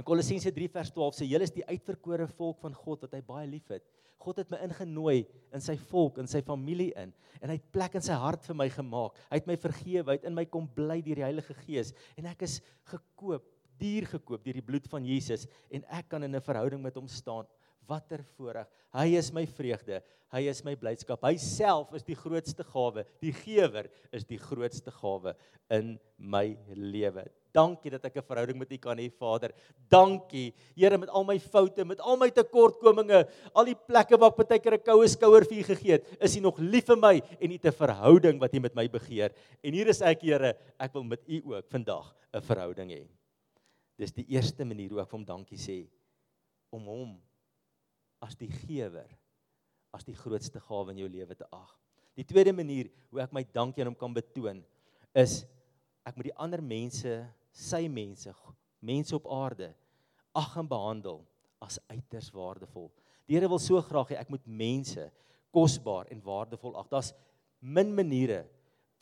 In 0.00 0.04
Kolossense 0.08 0.48
3 0.56 0.70
vers 0.72 0.90
12 0.96 1.16
sê 1.18 1.26
julle 1.28 1.44
is 1.44 1.52
die 1.52 1.64
uitverkore 1.68 2.24
volk 2.38 2.62
van 2.62 2.72
God 2.72 3.02
wat 3.04 3.12
hy 3.12 3.18
baie 3.20 3.48
liefhet. 3.50 3.84
God 4.20 4.38
het 4.40 4.48
my 4.52 4.56
ingenooi 4.64 5.26
in 5.52 5.60
sy 5.60 5.74
volk, 5.90 6.16
in 6.22 6.28
sy 6.28 6.40
familie 6.44 6.94
in 6.96 7.12
en 7.40 7.52
hy 7.52 7.58
het 7.58 7.66
plek 7.72 7.98
in 8.00 8.04
sy 8.04 8.16
hart 8.16 8.48
vir 8.48 8.56
my 8.56 8.66
gemaak. 8.72 9.18
Hy 9.28 9.40
het 9.42 9.50
my 9.50 9.58
vergewe, 9.60 10.06
hy 10.08 10.16
het 10.16 10.24
in 10.30 10.36
my 10.38 10.46
kom 10.48 10.70
bly 10.72 11.02
deur 11.04 11.20
die 11.20 11.26
Heilige 11.26 11.56
Gees 11.66 11.92
en 12.16 12.30
ek 12.32 12.46
is 12.48 12.62
gekoop, 12.88 13.44
duur 13.80 14.08
gekoop 14.14 14.44
deur 14.44 14.56
die 14.56 14.64
bloed 14.64 14.88
van 14.88 15.04
Jesus 15.04 15.44
en 15.68 15.84
ek 15.92 16.08
kan 16.14 16.24
in 16.24 16.32
'n 16.32 16.48
verhouding 16.48 16.80
met 16.80 16.96
hom 16.96 17.08
staan. 17.08 17.44
Watter 17.88 18.22
voorreg. 18.36 18.68
Hy 18.94 19.06
is 19.18 19.30
my 19.32 19.44
vreugde, 19.46 20.00
hy 20.34 20.40
is 20.50 20.62
my 20.66 20.76
blydskap. 20.78 21.22
Hy 21.26 21.36
self 21.42 21.92
is 21.94 22.06
die 22.06 22.16
grootste 22.18 22.64
gawe. 22.66 23.04
Die 23.22 23.32
gewer 23.34 23.88
is 24.14 24.24
die 24.26 24.38
grootste 24.38 24.90
gawe 24.94 25.34
in 25.74 25.94
my 26.18 26.56
lewe. 26.74 27.28
Dankie 27.54 27.90
dat 27.90 28.04
ek 28.06 28.16
'n 28.16 28.22
verhouding 28.22 28.58
met 28.58 28.72
U 28.72 28.78
kan 28.78 28.96
hê, 28.96 29.10
Vader. 29.10 29.50
Dankie, 29.90 30.54
Here, 30.76 30.98
met 30.98 31.08
al 31.08 31.24
my 31.24 31.38
foute, 31.38 31.84
met 31.84 32.00
al 32.00 32.16
my 32.16 32.30
tekortkominge, 32.30 33.28
al 33.54 33.64
die 33.64 33.74
plekke 33.74 34.16
waar 34.16 34.30
ek 34.30 34.48
baie 34.48 34.58
keer 34.60 34.74
'n 34.74 34.86
koue 34.86 35.08
skouer 35.08 35.44
vir 35.44 35.58
U 35.58 35.62
gegee 35.62 35.92
het, 35.92 36.06
is 36.20 36.36
U 36.36 36.40
nog 36.40 36.58
lief 36.58 36.86
vir 36.86 36.96
my 36.96 37.20
en 37.40 37.50
U 37.50 37.54
het 37.54 37.66
'n 37.66 37.72
verhouding 37.72 38.38
wat 38.38 38.54
U 38.54 38.60
met 38.60 38.74
my 38.74 38.88
begeer. 38.88 39.32
En 39.64 39.72
hier 39.72 39.88
is 39.88 40.00
ek, 40.00 40.22
Here, 40.22 40.56
ek 40.78 40.92
wil 40.92 41.04
met 41.04 41.20
U 41.26 41.54
ook 41.54 41.66
vandag 41.68 42.14
'n 42.34 42.40
verhouding 42.40 42.90
hê. 42.90 43.08
Dis 43.98 44.12
die 44.12 44.26
eerste 44.28 44.64
manier 44.64 44.90
hoe 44.90 45.00
ek 45.00 45.10
vir 45.10 45.18
hom 45.18 45.26
dankie 45.26 45.58
sê 45.58 45.88
om 46.70 46.86
hom 46.86 47.20
as 48.20 48.36
die 48.38 48.50
gewer, 48.52 49.08
as 49.96 50.04
die 50.06 50.16
grootste 50.16 50.60
gawe 50.62 50.92
in 50.92 51.02
jou 51.02 51.08
lewe 51.10 51.34
te 51.34 51.46
ag. 51.52 51.70
Die 52.18 52.26
tweede 52.26 52.52
manier 52.52 52.90
hoe 53.10 53.22
ek 53.24 53.32
my 53.34 53.42
dankie 53.54 53.82
aan 53.82 53.92
hom 53.92 53.98
kan 53.98 54.14
betoon 54.14 54.62
is 55.16 55.40
ek 56.06 56.16
moet 56.16 56.30
die 56.30 56.38
ander 56.38 56.62
mense 56.62 57.14
sy 57.56 57.86
mense, 57.90 58.32
mense 58.80 59.14
op 59.16 59.26
aarde 59.32 59.72
ag 60.36 60.52
en 60.60 60.68
behandel 60.70 61.22
as 61.62 61.80
uiters 61.90 62.30
waardevol. 62.34 62.88
Die 63.26 63.36
Here 63.36 63.50
wil 63.50 63.60
so 63.62 63.80
graag 63.84 64.12
hê 64.12 64.20
ek 64.20 64.30
moet 64.32 64.46
mense 64.46 65.08
kosbaar 65.54 66.10
en 66.10 66.22
waardevol 66.22 66.76
ag. 66.78 66.88
Daar's 66.90 67.12
min 67.60 67.92
maniere 67.94 68.44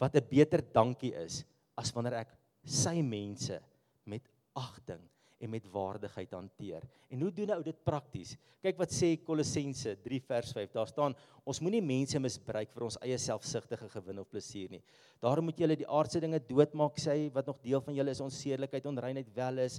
wat 0.01 0.15
'n 0.15 0.29
beter 0.31 0.63
dankie 0.63 1.15
is 1.15 1.45
as 1.77 1.93
wanneer 1.95 2.25
ek 2.25 2.33
sy 2.65 3.03
mense 3.03 3.61
met 4.05 4.23
agting 4.57 5.03
en 5.39 5.51
met 5.51 5.67
waardigheid 5.73 6.33
hanteer. 6.35 6.85
En 7.09 7.21
hoe 7.23 7.31
doen 7.35 7.53
ou 7.55 7.61
dit 7.63 7.83
prakties? 7.87 8.35
Kyk 8.65 8.79
wat 8.81 8.93
sê 8.95 9.13
Kolossense 9.23 9.95
3 10.05 10.21
vers 10.31 10.53
5. 10.57 10.73
Daar 10.75 10.91
staan 10.91 11.17
ons 11.49 11.61
moenie 11.65 11.83
mense 11.85 12.19
misbruik 12.23 12.73
vir 12.75 12.87
ons 12.89 12.99
eie 13.07 13.19
selfsugtige 13.23 13.91
gewin 13.93 14.23
of 14.23 14.31
plesier 14.33 14.73
nie. 14.73 14.83
Daarom 15.23 15.49
moet 15.49 15.61
julle 15.63 15.79
die 15.79 15.89
aardse 15.89 16.23
dinge 16.23 16.41
doodmaak 16.49 16.99
sê 17.01 17.17
wat 17.35 17.47
nog 17.51 17.61
deel 17.65 17.85
van 17.85 17.99
julle 17.99 18.15
is 18.15 18.25
onsedelikheid, 18.25 18.89
onreinheid, 18.91 19.31
welis, 19.37 19.79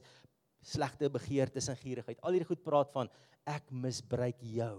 slegte 0.64 1.12
begeertes 1.12 1.70
en 1.72 1.80
gierigheid. 1.80 2.20
Al 2.24 2.36
hierdie 2.36 2.52
goed 2.52 2.64
praat 2.64 2.92
van 2.96 3.12
ek 3.48 3.68
misbruik 3.72 4.40
jou. 4.44 4.78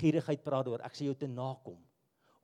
Gierigheid 0.00 0.42
praat 0.44 0.68
oor 0.68 0.84
ek 0.84 0.96
sê 0.96 1.08
jou 1.08 1.16
te 1.16 1.28
nakom 1.28 1.80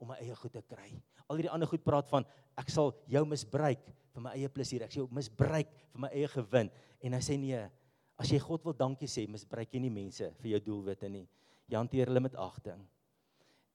om 0.03 0.11
my 0.11 0.19
eie 0.19 0.35
goed 0.35 0.53
te 0.55 0.63
kry. 0.67 0.91
Al 1.31 1.39
hierdie 1.39 1.53
ander 1.55 1.71
goed 1.71 1.85
praat 1.87 2.09
van 2.11 2.27
ek 2.59 2.73
sal 2.75 2.91
jou 3.11 3.23
misbruik 3.29 3.85
vir 4.13 4.25
my 4.25 4.33
eie 4.35 4.51
plesier. 4.53 4.85
Ek 4.85 4.93
sê 4.93 5.01
jou 5.01 5.09
misbruik 5.15 5.71
vir 5.71 6.03
my 6.05 6.11
eie 6.11 6.31
gewin. 6.33 6.73
En 7.07 7.15
hy 7.17 7.23
sê 7.23 7.39
nee, 7.41 7.61
as 8.21 8.33
jy 8.33 8.41
God 8.43 8.67
wil 8.67 8.77
dankie 8.77 9.11
sê, 9.11 9.29
misbruik 9.31 9.71
jy 9.73 9.83
nie 9.85 9.93
mense 9.95 10.29
vir 10.43 10.57
jou 10.57 10.61
doelwitte 10.67 11.09
nie. 11.11 11.25
Jy 11.71 11.79
hanteer 11.79 12.11
hulle 12.11 12.25
met 12.25 12.37
agting. 12.37 12.83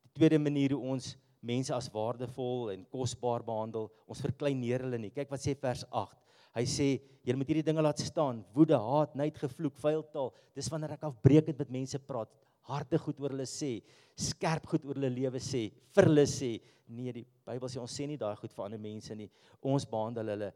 Die 0.04 0.14
tweede 0.20 0.40
manier 0.42 0.76
hoe 0.76 0.94
ons 0.94 1.16
mense 1.48 1.74
as 1.74 1.88
waardevol 1.94 2.74
en 2.74 2.86
kosbaar 2.92 3.46
behandel, 3.46 3.88
ons 4.10 4.22
verkleineer 4.22 4.84
hulle 4.86 5.00
nie. 5.02 5.14
Kyk 5.16 5.32
wat 5.32 5.44
sê 5.44 5.56
vers 5.58 5.86
8. 5.90 6.18
Hy 6.58 6.66
sê 6.70 6.88
jy 7.28 7.36
moet 7.38 7.50
hierdie 7.52 7.66
dinge 7.68 7.84
laat 7.86 8.02
staan. 8.02 8.42
Woede, 8.56 8.78
haat, 8.82 9.14
nait, 9.20 9.36
gevloek, 9.38 9.78
vuil 9.82 10.04
taal. 10.14 10.32
Dis 10.58 10.70
wanneer 10.74 10.96
ek 10.96 11.06
afbreekend 11.10 11.60
met 11.62 11.74
mense 11.80 12.00
praat, 12.02 12.32
harde 12.68 13.00
goed 13.02 13.20
oor 13.22 13.36
hulle 13.36 13.48
sê, 13.50 13.78
skerp 14.18 14.68
goed 14.72 14.86
oor 14.88 15.00
hulle 15.00 15.12
lewe 15.14 15.42
sê, 15.44 15.68
vir 15.96 16.10
hulle 16.10 16.26
sê. 16.30 16.56
Nee, 16.88 17.14
die 17.20 17.26
Bybel 17.48 17.72
sê 17.72 17.82
ons 17.82 17.94
sê 17.94 18.08
nie 18.08 18.20
daai 18.20 18.36
goed 18.40 18.54
vir 18.56 18.66
ander 18.66 18.82
mense 18.82 19.16
nie. 19.16 19.28
Ons 19.62 19.86
behandel 19.90 20.32
hulle 20.34 20.52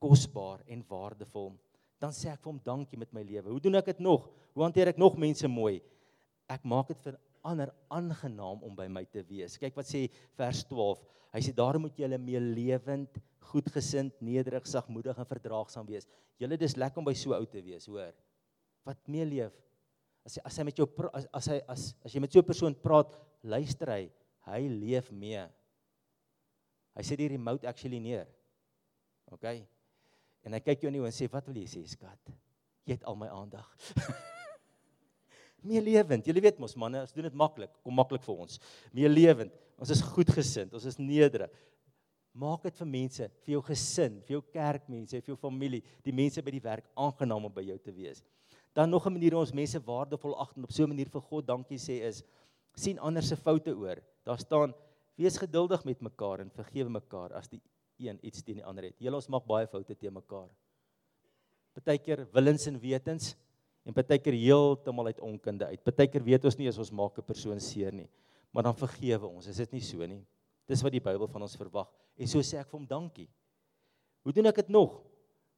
kosbaar 0.00 0.62
en 0.70 0.84
waardevol. 0.88 1.52
Dan 2.00 2.14
sê 2.14 2.30
ek 2.32 2.42
vir 2.42 2.52
hom 2.52 2.60
dankie 2.64 2.98
met 3.00 3.12
my 3.12 3.24
lewe. 3.26 3.50
Hoe 3.50 3.62
doen 3.62 3.80
ek 3.80 3.90
dit 3.92 4.02
nog? 4.04 4.28
Hoe 4.54 4.64
hanteer 4.64 4.92
ek 4.92 5.00
nog 5.00 5.18
mense 5.20 5.48
mooi? 5.50 5.78
Ek 6.48 6.64
maak 6.64 6.92
dit 6.92 7.00
vir 7.04 7.18
ander 7.48 7.72
aangenaam 7.92 8.62
om 8.66 8.76
by 8.76 8.86
my 8.92 9.04
te 9.08 9.22
wees. 9.28 9.56
Kyk 9.60 9.76
wat 9.78 9.88
sê 9.88 10.06
vers 10.38 10.62
12. 10.68 11.02
Hy 11.34 11.42
sê 11.44 11.54
daarom 11.56 11.84
moet 11.86 11.98
julle 12.00 12.18
meelewend, 12.20 13.18
goedgesind, 13.50 14.16
nederig, 14.24 14.66
sagmoedig 14.68 15.18
en 15.18 15.28
verdraagsaam 15.28 15.88
wees. 15.88 16.08
Julle 16.40 16.58
dis 16.60 16.76
lekker 16.78 17.02
om 17.02 17.08
by 17.08 17.14
so 17.18 17.34
ou 17.36 17.46
te 17.48 17.62
wees, 17.64 17.88
hoor. 17.90 18.14
Wat 18.86 19.00
meeleef? 19.10 19.54
As 20.28 20.36
hy 20.36 20.44
as 20.44 20.58
hy 20.60 20.66
met 20.68 20.80
jou 20.80 20.86
as, 21.08 21.26
as 21.40 21.48
hy 21.48 21.58
as 21.72 21.84
as 22.04 22.12
jy 22.12 22.20
met 22.20 22.34
so 22.34 22.42
'n 22.44 22.50
persoon 22.50 22.74
praat, 22.76 23.14
luister 23.42 23.88
hy, 23.88 24.10
hy 24.44 24.60
leef 24.68 25.10
mee. 25.10 25.46
Hy 26.94 27.02
sê 27.02 27.16
die 27.16 27.30
remote 27.32 27.64
actually 27.64 28.00
neer. 28.00 28.26
OK. 29.32 29.46
En 30.44 30.52
hy 30.52 30.60
kyk 30.60 30.82
jou 30.82 30.92
in 30.92 30.98
die 30.98 31.00
oë 31.00 31.08
en 31.08 31.16
sê, 31.16 31.32
"Wat 31.32 31.46
wil 31.46 31.56
jy 31.56 31.66
sê, 31.66 31.86
skat? 31.88 32.20
Jy 32.84 32.98
het 32.98 33.04
al 33.04 33.16
my 33.16 33.28
aandag." 33.28 33.64
meer 35.62 35.82
lewend. 35.82 36.26
Jy 36.26 36.40
weet 36.40 36.60
mos 36.62 36.76
manne, 36.78 37.02
ons 37.02 37.14
doen 37.14 37.26
dit 37.26 37.38
maklik, 37.38 37.72
kom 37.82 37.96
maklik 37.98 38.22
vir 38.22 38.44
ons. 38.44 38.60
Meer 38.94 39.10
lewend. 39.10 39.52
Ons 39.78 39.90
is 39.94 40.02
goedgesind, 40.02 40.74
ons 40.74 40.86
is 40.88 40.98
nederig. 40.98 41.50
Maak 42.38 42.62
dit 42.68 42.76
vir 42.78 42.86
mense, 42.86 43.28
vir 43.44 43.54
jou 43.56 43.62
gesin, 43.66 44.20
vir 44.26 44.36
jou 44.36 44.42
kerkmense, 44.54 45.20
vir 45.22 45.32
jou 45.32 45.38
familie, 45.40 45.82
die 46.06 46.14
mense 46.14 46.42
by 46.44 46.54
die 46.54 46.62
werk 46.62 46.86
aangenaam 46.94 47.48
om 47.48 47.54
by 47.54 47.64
jou 47.66 47.78
te 47.82 47.94
wees. 47.94 48.22
Dan 48.78 48.90
nog 48.90 49.06
'n 49.06 49.12
manier 49.12 49.34
om 49.34 49.40
ons 49.40 49.52
mense 49.52 49.80
waardevol 49.82 50.38
ag 50.38 50.52
en 50.56 50.62
op 50.62 50.70
so 50.70 50.84
'n 50.84 50.88
manier 50.88 51.08
vir 51.10 51.20
God 51.20 51.46
dankie 51.46 51.78
sê 51.78 51.98
is 52.06 52.22
sien 52.74 52.98
ander 52.98 53.22
se 53.22 53.36
foute 53.36 53.74
oor. 53.74 53.98
Daar 54.24 54.38
staan 54.38 54.74
wees 55.16 55.36
geduldig 55.36 55.84
met 55.84 56.00
mekaar 56.00 56.40
en 56.40 56.50
vergewe 56.50 56.88
mekaar 56.88 57.32
as 57.32 57.48
die 57.48 57.60
een 57.98 58.18
iets 58.22 58.42
teen 58.42 58.54
die 58.54 58.64
ander 58.64 58.84
het. 58.84 58.94
Julle 58.98 59.16
ons 59.16 59.28
maak 59.28 59.46
baie 59.46 59.66
foute 59.66 59.94
te 59.94 60.10
mekaar. 60.10 60.48
Partykeer 61.74 62.28
willens 62.32 62.66
en 62.66 62.78
wetens 62.80 63.36
en 63.84 63.92
partykeer 63.92 64.32
heeltemal 64.32 65.06
uit 65.06 65.20
onkunde 65.20 65.64
uit. 65.64 65.84
Partykeer 65.84 66.22
weet 66.22 66.44
ons 66.44 66.56
nie 66.56 66.68
as 66.68 66.78
ons 66.78 66.92
maak 66.92 67.18
'n 67.18 67.22
persoon 67.22 67.60
seer 67.60 67.92
nie, 67.92 68.08
maar 68.52 68.62
dan 68.62 68.74
vergewe 68.74 69.26
ons. 69.26 69.46
Is 69.46 69.56
dit 69.56 69.72
nie 69.72 69.80
so 69.80 70.06
nie? 70.06 70.24
Dis 70.66 70.82
wat 70.82 70.92
die 70.92 71.00
Bybel 71.00 71.26
van 71.26 71.42
ons 71.42 71.56
verwag. 71.56 71.88
En 72.16 72.26
so 72.26 72.38
sê 72.38 72.58
ek 72.58 72.70
vir 72.70 72.78
hom 72.78 72.86
dankie. 72.86 73.28
Hoe 74.22 74.32
doen 74.32 74.46
ek 74.46 74.56
dit 74.56 74.68
nog? 74.68 75.02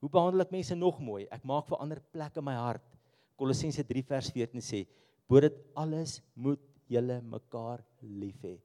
Hoe 0.00 0.08
behandel 0.08 0.40
ek 0.40 0.50
mense 0.50 0.74
nog 0.74 0.98
mooi? 1.00 1.26
Ek 1.30 1.44
maak 1.44 1.66
vir 1.66 1.78
ander 1.78 2.00
plek 2.00 2.36
in 2.36 2.44
my 2.44 2.54
hart. 2.54 2.99
Kolossense 3.40 3.80
3 3.88 4.02
vers 4.04 4.28
14 4.34 4.60
sê: 4.60 4.84
"Bo 5.24 5.40
dit 5.40 5.56
alles 5.72 6.18
moet 6.36 6.60
julle 6.92 7.22
mekaar 7.24 7.80
lief 8.02 8.42
hê." 8.44 8.58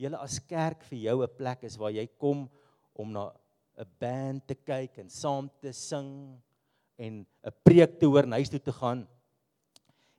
Julle 0.00 0.16
as 0.24 0.38
kerk 0.40 0.84
vir 0.88 0.98
jou 0.98 1.22
'n 1.22 1.36
plek 1.36 1.64
is 1.64 1.76
waar 1.76 1.92
jy 1.92 2.06
kom 2.16 2.48
om 2.94 3.12
na 3.12 3.32
'n 3.76 3.84
band 4.00 4.46
te 4.46 4.54
kyk 4.54 4.98
en 4.98 5.10
saam 5.10 5.50
te 5.60 5.72
sing 5.72 6.40
en 6.96 7.26
'n 7.44 7.54
preek 7.64 8.00
te 8.00 8.06
hoor 8.06 8.24
en 8.24 8.32
huis 8.32 8.48
toe 8.48 8.60
te 8.60 8.72
gaan. 8.72 9.06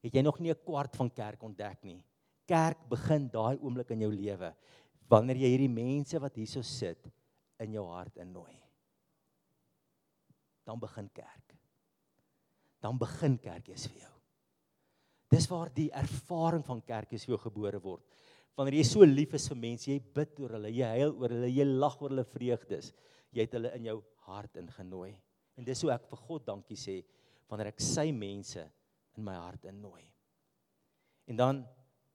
Het 0.03 0.13
jy 0.13 0.21
nog 0.21 0.39
nie 0.39 0.51
'n 0.51 0.63
kwart 0.65 0.95
van 0.95 1.09
kerk 1.09 1.41
ontdek 1.41 1.83
nie? 1.83 2.03
Kerk 2.45 2.77
begin 2.89 3.29
daai 3.29 3.57
oomblik 3.57 3.89
in 3.91 4.01
jou 4.01 4.11
lewe 4.11 4.55
wanneer 5.09 5.37
jy 5.37 5.49
hierdie 5.49 5.73
mense 5.73 6.19
wat 6.19 6.35
hierso 6.35 6.61
sit 6.61 7.09
in 7.59 7.73
jou 7.73 7.87
hart 7.87 8.17
innooi. 8.17 8.61
Dan 10.65 10.79
begin 10.79 11.09
kerk 11.09 11.56
dan 12.87 12.99
begin 12.99 13.35
kerkies 13.43 13.89
vir 13.91 14.05
jou. 14.05 14.13
Dis 15.33 15.49
waar 15.51 15.69
die 15.75 15.89
ervaring 15.91 16.63
van 16.63 16.79
kerkies 16.87 17.25
vir 17.27 17.35
jou 17.35 17.41
gebore 17.49 17.81
word. 17.83 18.03
Wanneer 18.57 18.79
jy 18.79 18.85
so 18.87 19.05
lief 19.05 19.35
is 19.37 19.47
vir 19.51 19.59
mense, 19.59 19.89
jy 19.91 19.99
bid 20.15 20.39
oor 20.41 20.55
hulle, 20.55 20.71
jy 20.73 20.87
huil 20.95 21.13
oor 21.19 21.35
hulle, 21.35 21.49
jy 21.51 21.65
lag 21.67 21.97
oor 22.01 22.15
hulle 22.15 22.25
vreugdes, 22.31 22.93
jy 23.35 23.43
het 23.43 23.57
hulle 23.57 23.73
in 23.77 23.89
jou 23.91 23.97
hart 24.29 24.57
ingenooi. 24.63 25.11
En 25.59 25.67
dis 25.67 25.81
hoe 25.83 25.91
ek 25.93 26.07
vir 26.09 26.21
God 26.29 26.45
dankie 26.47 26.79
sê 26.79 27.01
wanneer 27.51 27.73
ek 27.73 27.83
sy 27.83 28.07
mense 28.15 28.63
in 29.17 29.25
my 29.25 29.35
hart 29.35 29.67
innooi. 29.69 30.05
En 31.27 31.37
dan 31.37 31.61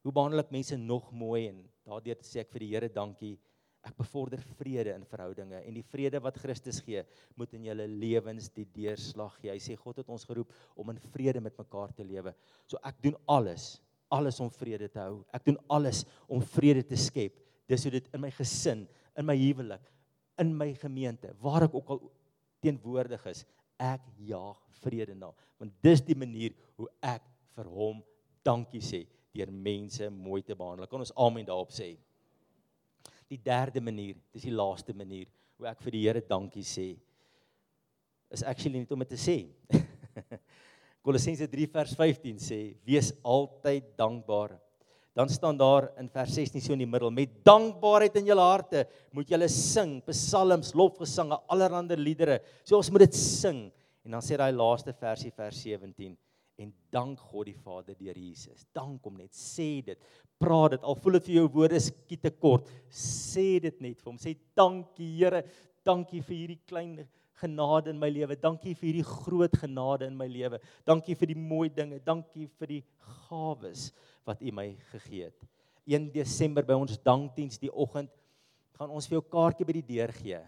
hoe 0.03 0.15
behandel 0.15 0.43
ek 0.43 0.55
mense 0.55 0.79
nog 0.81 1.13
mooi 1.15 1.45
en 1.51 1.61
daardeur 1.87 2.25
sê 2.27 2.43
ek 2.43 2.53
vir 2.55 2.65
die 2.65 2.71
Here 2.73 2.91
dankie 2.91 3.37
Ek 3.83 3.97
bevorder 3.99 4.39
vrede 4.61 4.93
in 4.95 5.05
verhoudinge 5.11 5.59
en 5.59 5.75
die 5.75 5.85
vrede 5.91 6.21
wat 6.23 6.39
Christus 6.39 6.79
gee, 6.87 7.03
moet 7.35 7.55
in 7.57 7.65
julle 7.67 7.89
lewens 7.91 8.47
die 8.55 8.67
deurslag 8.77 9.35
gee. 9.41 9.51
Hy 9.51 9.59
sê 9.63 9.75
God 9.79 9.99
het 9.99 10.13
ons 10.13 10.27
geroep 10.29 10.53
om 10.79 10.93
in 10.93 11.01
vrede 11.11 11.43
met 11.43 11.57
mekaar 11.59 11.91
te 11.97 12.07
lewe. 12.07 12.35
So 12.71 12.79
ek 12.87 13.01
doen 13.03 13.17
alles, 13.27 13.81
alles 14.13 14.39
om 14.45 14.53
vrede 14.55 14.87
te 14.93 15.03
hou. 15.03 15.23
Ek 15.35 15.49
doen 15.49 15.59
alles 15.73 16.05
om 16.31 16.45
vrede 16.55 16.85
te 16.87 16.99
skep. 17.01 17.41
Dis 17.71 17.83
hoe 17.87 17.95
dit 17.97 18.07
in 18.15 18.23
my 18.23 18.31
gesin, 18.37 18.87
in 19.19 19.27
my 19.27 19.35
huwelik, 19.41 19.83
in 20.39 20.55
my 20.57 20.71
gemeente, 20.79 21.33
waar 21.43 21.67
ek 21.67 21.75
ook 21.75 21.91
al 21.97 22.05
teenwoordig 22.63 23.27
is, 23.33 23.43
ek 23.83 24.05
jaag 24.29 24.61
vrede 24.83 25.17
na. 25.19 25.33
Want 25.59 25.75
dis 25.83 26.05
die 26.07 26.19
manier 26.19 26.55
hoe 26.79 26.87
ek 27.03 27.27
vir 27.57 27.69
hom 27.75 28.01
dankie 28.47 28.83
sê 28.85 29.05
deur 29.33 29.51
mense 29.51 30.07
mooi 30.13 30.43
te 30.45 30.55
behandel. 30.55 30.87
Kan 30.91 31.03
ons 31.03 31.15
amen 31.19 31.47
daarop 31.49 31.73
sê? 31.75 31.95
Die 33.33 33.41
derde 33.41 33.81
manier, 33.81 34.19
dis 34.35 34.45
die 34.45 34.55
laaste 34.55 34.95
manier 34.97 35.29
hoe 35.57 35.69
ek 35.71 35.81
vir 35.85 35.95
die 35.95 36.03
Here 36.05 36.23
dankie 36.27 36.65
sê. 36.67 36.91
Is 38.33 38.45
actually 38.49 38.81
net 38.83 38.93
om 38.93 39.03
dit 39.05 39.13
te 39.13 39.21
sê. 39.21 39.37
Kolossense 41.05 41.49
3 41.51 41.69
vers 41.73 41.95
15 41.99 42.43
sê: 42.43 42.61
"Wees 42.87 43.13
altyd 43.23 43.93
dankbaar." 43.99 44.57
Dan 45.13 45.29
staan 45.29 45.59
daar 45.61 45.91
in 46.01 46.09
vers 46.09 46.33
16 46.33 46.63
so 46.65 46.73
in 46.73 46.85
die 46.85 46.89
middel: 46.89 47.13
"Met 47.13 47.43
dankbaarheid 47.45 48.17
in 48.21 48.31
julle 48.31 48.45
harte 48.47 48.87
moet 49.13 49.29
julle 49.29 49.49
sing 49.53 50.01
psalms, 50.07 50.73
lofgesange, 50.75 51.39
allerlei 51.49 51.97
liedere." 52.01 52.41
So 52.65 52.77
ons 52.77 52.91
moet 52.91 53.07
dit 53.07 53.19
sing. 53.19 53.71
En 54.05 54.17
dan 54.17 54.25
sê 54.25 54.39
daai 54.41 54.53
laaste 54.53 54.93
versie 54.93 55.31
vers 55.37 55.61
17: 55.63 56.17
en 56.63 56.73
dank 56.95 57.21
God 57.31 57.49
die 57.49 57.57
Vader 57.57 57.97
deur 57.99 58.19
Jesus. 58.19 58.67
Dank 58.75 59.05
hom 59.07 59.19
net, 59.21 59.33
sê 59.37 59.83
dit. 59.87 60.13
Praat 60.43 60.77
dit 60.77 60.87
al 60.87 60.99
voel 60.99 61.19
dit 61.19 61.29
vir 61.31 61.39
jou 61.41 61.49
woorde 61.57 61.81
skiet 61.83 62.23
te 62.25 62.33
kort. 62.35 62.71
Sê 62.93 63.57
dit 63.63 63.83
net 63.85 64.01
vir 64.01 64.13
hom. 64.13 64.21
Sê 64.21 64.35
dankie 64.59 65.11
Here, 65.17 65.43
dankie 65.87 66.23
vir 66.25 66.37
hierdie 66.37 66.61
klein 66.69 66.97
genade 67.43 67.91
in 67.91 67.99
my 67.99 68.11
lewe. 68.13 68.37
Dankie 68.39 68.75
vir 68.79 68.91
hierdie 68.91 69.07
groot 69.07 69.55
genade 69.59 70.07
in 70.07 70.17
my 70.19 70.29
lewe. 70.31 70.61
Dankie 70.87 71.17
vir 71.19 71.33
die 71.33 71.39
mooi 71.39 71.69
dinge. 71.75 72.01
Dankie 72.05 72.49
vir 72.59 72.77
die 72.77 72.83
gawes 73.27 73.91
wat 74.29 74.43
U 74.43 74.55
my 74.55 74.71
gegee 74.93 75.31
het. 75.31 75.49
1 75.91 76.13
Desember 76.15 76.67
by 76.67 76.77
ons 76.79 76.99
dankdiens 77.03 77.59
die 77.59 77.71
oggend 77.71 78.11
gaan 78.79 78.93
ons 78.95 79.09
vir 79.09 79.19
jou 79.19 79.25
kaartjie 79.35 79.67
by 79.67 79.75
die 79.81 79.89
deur 79.97 80.13
gee. 80.15 80.39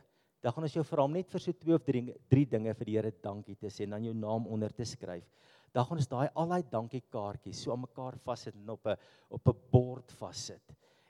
Dan 0.45 0.55
gaan 0.55 0.67
ons 0.67 0.77
jou 0.77 0.85
vra 0.87 1.07
om 1.07 1.15
net 1.15 1.31
vir 1.33 1.43
so 1.43 1.57
twee 1.57 1.75
of 1.75 1.83
drie 1.87 2.05
drie 2.31 2.47
dinge 2.47 2.75
vir 2.77 2.89
die 2.91 2.97
Here 2.99 3.13
dankie 3.25 3.57
te 3.59 3.73
sê 3.73 3.87
en 3.87 3.97
dan 3.97 4.07
jou 4.07 4.15
naam 4.15 4.47
onder 4.53 4.73
te 4.75 4.87
skryf 4.87 5.27
dan 5.75 5.87
gaan 5.89 5.99
ons 5.99 6.11
daai 6.11 6.29
al 6.39 6.51
daai 6.53 6.63
dankie 6.71 7.03
kaartjies 7.11 7.65
so 7.65 7.73
aan 7.75 7.83
mekaar 7.83 8.17
vassit 8.23 8.55
en 8.55 8.71
op 8.71 8.87
'n 8.87 8.97
op 9.31 9.49
'n 9.49 9.61
bord 9.71 10.13
vassit. 10.13 10.63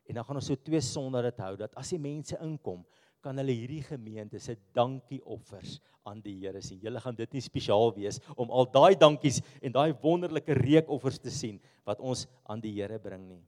En 0.08 0.14
dan 0.14 0.24
gaan 0.24 0.36
ons 0.36 0.46
so 0.46 0.56
twee 0.56 0.80
sonder 0.80 1.22
dit 1.22 1.38
hou 1.38 1.56
dat 1.56 1.74
as 1.76 1.90
die 1.90 1.98
mense 1.98 2.36
inkom, 2.40 2.84
kan 3.24 3.38
hulle 3.40 3.56
hierdie 3.56 3.82
gemeente 3.82 4.38
se 4.38 4.56
dankie 4.76 5.20
offers 5.24 5.80
aan 6.04 6.20
die 6.20 6.36
Here 6.42 6.60
sien. 6.60 6.80
Julle 6.82 7.00
gaan 7.00 7.16
dit 7.16 7.32
nie 7.32 7.40
spesiaal 7.40 7.94
wees 7.96 8.20
om 8.36 8.50
al 8.50 8.68
daai 8.68 8.94
dankies 9.00 9.40
en 9.62 9.72
daai 9.72 9.94
wonderlike 10.02 10.52
reukoffers 10.52 11.18
te 11.18 11.32
sien 11.32 11.60
wat 11.88 12.00
ons 12.00 12.26
aan 12.44 12.60
die 12.60 12.74
Here 12.76 12.98
bring 12.98 13.28
nie. 13.28 13.42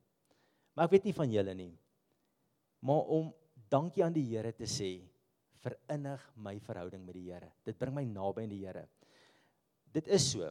Maar 0.75 0.88
ek 0.88 0.96
weet 0.96 1.04
nie 1.04 1.16
van 1.16 1.32
julle 1.32 1.54
nie. 1.54 1.73
Maar 2.80 3.04
om 3.18 3.35
dankie 3.68 4.04
aan 4.04 4.16
die 4.16 4.25
Here 4.30 4.52
te 4.52 4.64
sê 4.64 4.90
verinnig 5.61 6.25
my 6.37 6.58
verhouding 6.61 7.04
met 7.04 7.14
die 7.18 7.28
Here. 7.28 7.52
Dit 7.64 7.78
bring 7.78 7.94
my 7.94 8.04
naby 8.04 8.46
aan 8.46 8.54
die 8.54 8.64
Here. 8.64 8.87
Dit 9.92 10.08
is 10.08 10.32
so. 10.32 10.49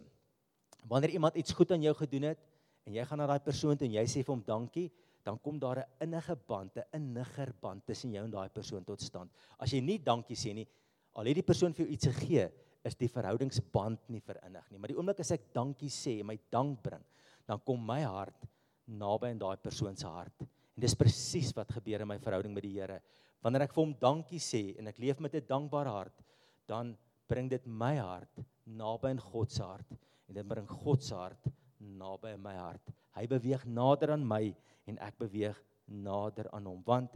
Wanneer 0.87 1.15
iemand 1.17 1.35
iets 1.35 1.53
goed 1.53 1.71
aan 1.71 1.81
jou 1.81 1.95
gedoen 1.97 2.29
het 2.29 2.41
en 2.85 2.93
jy 2.93 3.05
gaan 3.05 3.17
na 3.17 3.27
daai 3.29 3.41
persoon 3.41 3.77
toe 3.77 3.87
en 3.87 3.97
jy 3.97 4.05
sê 4.05 4.21
vir 4.21 4.33
hom 4.35 4.43
dankie, 4.45 4.89
dan 5.25 5.39
kom 5.41 5.57
daar 5.59 5.79
'n 5.79 6.05
innige 6.05 6.35
band, 6.35 6.77
'n 6.77 6.85
inniger 6.93 7.53
band 7.61 7.85
tussen 7.85 8.11
jou 8.11 8.23
en 8.23 8.31
daai 8.31 8.49
persoon 8.49 8.83
tot 8.83 9.01
stand. 9.01 9.31
As 9.59 9.71
jy 9.71 9.81
nie 9.81 9.97
dankie 9.97 10.35
sê 10.35 10.53
nie, 10.53 10.67
al 11.15 11.25
het 11.25 11.35
die 11.35 11.43
persoon 11.43 11.73
vir 11.73 11.85
jou 11.85 11.93
iets 11.93 12.05
gegee, 12.05 12.51
is 12.83 12.95
die 12.95 13.07
verhoudingsband 13.07 14.09
nie 14.09 14.21
verinnig 14.21 14.71
nie. 14.71 14.77
Maar 14.77 14.87
die 14.87 14.97
oomblik 14.97 15.19
as 15.19 15.31
ek 15.31 15.53
dankie 15.53 15.89
sê 15.89 16.19
en 16.19 16.27
my 16.27 16.37
dank 16.51 16.83
bring, 16.83 17.03
dan 17.47 17.59
kom 17.59 17.83
my 17.85 18.03
hart 18.03 18.45
naby 18.85 19.27
aan 19.27 19.39
daai 19.39 19.57
persoon 19.57 19.95
se 19.95 20.07
hart. 20.07 20.41
En 20.41 20.81
dis 20.81 20.95
presies 20.95 21.53
wat 21.55 21.71
gebeur 21.71 22.01
in 22.01 22.07
my 22.07 22.19
verhouding 22.19 22.53
met 22.53 22.63
die 22.63 22.79
Here. 22.79 23.01
Wanneer 23.41 23.61
ek 23.61 23.73
vir 23.73 23.83
hom 23.83 23.95
dankie 23.99 24.39
sê 24.39 24.77
en 24.77 24.87
ek 24.87 24.99
leef 24.99 25.19
met 25.19 25.33
'n 25.33 25.47
dankbare 25.47 25.89
hart, 25.89 26.21
dan 26.67 26.95
bring 27.27 27.49
dit 27.49 27.65
my 27.65 27.95
hart 27.97 28.45
naby 28.65 29.09
aan 29.09 29.19
God 29.19 29.51
se 29.51 29.63
hart 29.63 30.04
en 30.27 30.37
dit 30.37 30.47
bring 30.47 30.67
God 30.69 31.03
se 31.03 31.15
hart 31.15 31.49
naby 31.79 32.33
in 32.35 32.43
my 32.43 32.55
hart. 32.57 32.93
Hy 33.15 33.25
beweeg 33.31 33.65
nader 33.67 34.15
aan 34.15 34.25
my 34.27 34.43
en 34.89 34.99
ek 35.03 35.19
beweeg 35.21 35.57
nader 35.85 36.49
aan 36.55 36.67
hom. 36.69 36.81
Want 36.85 37.13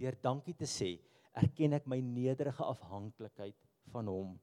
deur 0.00 0.16
dankie 0.22 0.54
te 0.58 0.68
sê 0.68 0.94
erken 1.38 1.78
ek 1.78 1.88
my 1.88 1.98
nederige 2.04 2.64
afhanklikheid 2.64 3.56
van 3.92 4.10
hom. 4.10 4.34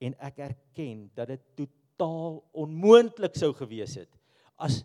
En 0.00 0.16
ek 0.28 0.40
erken 0.50 1.06
dat 1.16 1.32
dit 1.34 1.44
totaal 1.62 2.40
onmoontlik 2.64 3.36
sou 3.38 3.52
gewees 3.56 3.96
het 4.00 4.12
as 4.56 4.82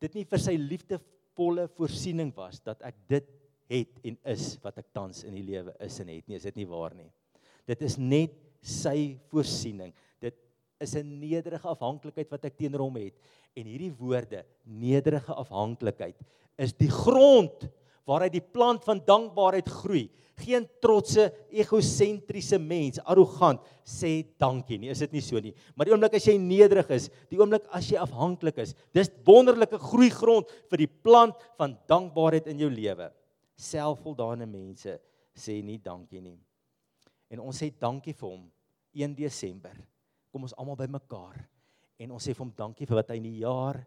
dit 0.00 0.14
nie 0.16 0.26
vir 0.28 0.40
sy 0.40 0.54
liefdevolle 0.56 1.66
voorsiening 1.76 2.32
was 2.36 2.60
dat 2.64 2.80
ek 2.88 3.00
dit 3.10 3.26
het 3.70 3.98
en 4.08 4.16
is 4.32 4.54
wat 4.64 4.80
ek 4.80 4.88
tans 4.96 5.22
in 5.28 5.36
die 5.36 5.46
lewe 5.46 5.74
is 5.84 5.98
en 6.02 6.08
het 6.10 6.26
nie. 6.26 6.38
Is 6.40 6.46
dit 6.48 6.58
nie 6.58 6.68
waar 6.68 6.96
nie? 6.96 7.10
Dit 7.68 7.84
is 7.86 7.96
net 8.00 8.34
sy 8.60 9.20
voorsiening 9.30 9.92
is 10.80 10.96
'n 10.96 11.20
nederige 11.20 11.68
afhanklikheid 11.68 12.30
wat 12.30 12.44
ek 12.44 12.56
teenoor 12.56 12.80
hom 12.88 12.96
het 12.96 13.14
en 13.54 13.64
hierdie 13.66 13.92
woorde 13.92 14.44
nederige 14.64 15.32
afhanklikheid 15.32 16.16
is 16.58 16.72
die 16.72 16.90
grond 16.90 17.68
waaruit 18.08 18.32
die 18.34 18.44
plant 18.44 18.84
van 18.84 19.00
dankbaarheid 19.06 19.68
groei. 19.68 20.08
Geen 20.40 20.64
trotse, 20.80 21.28
egosentriese 21.52 22.58
mens, 22.58 22.98
arrogant 23.04 23.60
sê 23.84 24.24
dankie 24.40 24.78
nie. 24.80 24.90
Is 24.90 25.02
dit 25.04 25.12
nie 25.12 25.22
so 25.24 25.40
nie? 25.42 25.52
Maar 25.76 25.86
die 25.86 25.94
oomblik 25.94 26.16
as 26.16 26.26
jy 26.26 26.38
nederig 26.40 26.88
is, 26.96 27.10
die 27.30 27.38
oomblik 27.38 27.68
as 27.76 27.90
jy 27.92 28.00
afhanklik 28.00 28.58
is, 28.64 28.72
dis 28.96 29.12
wonderlike 29.26 29.78
groeigrond 29.78 30.48
vir 30.72 30.84
die 30.86 30.88
plant 31.04 31.36
van 31.60 31.76
dankbaarheid 31.90 32.48
in 32.50 32.64
jou 32.64 32.70
lewe. 32.72 33.10
Selfvoldane 33.60 34.48
mense 34.48 34.96
sê 35.36 35.60
nie 35.62 35.78
dankie 35.78 36.24
nie. 36.24 36.38
En 37.30 37.44
ons 37.44 37.62
sê 37.62 37.68
dankie 37.70 38.16
vir 38.16 38.32
hom 38.32 38.48
1 38.96 39.14
Desember. 39.20 39.76
Kom 40.30 40.46
ons 40.46 40.54
almal 40.54 40.78
bymekaar 40.78 41.38
en 42.00 42.12
ons 42.16 42.24
sê 42.24 42.32
vir 42.32 42.44
hom 42.44 42.52
dankie 42.56 42.86
vir 42.88 43.00
wat 43.00 43.10
hy 43.12 43.18
in 43.20 43.28
die 43.28 43.42
jaar 43.42 43.80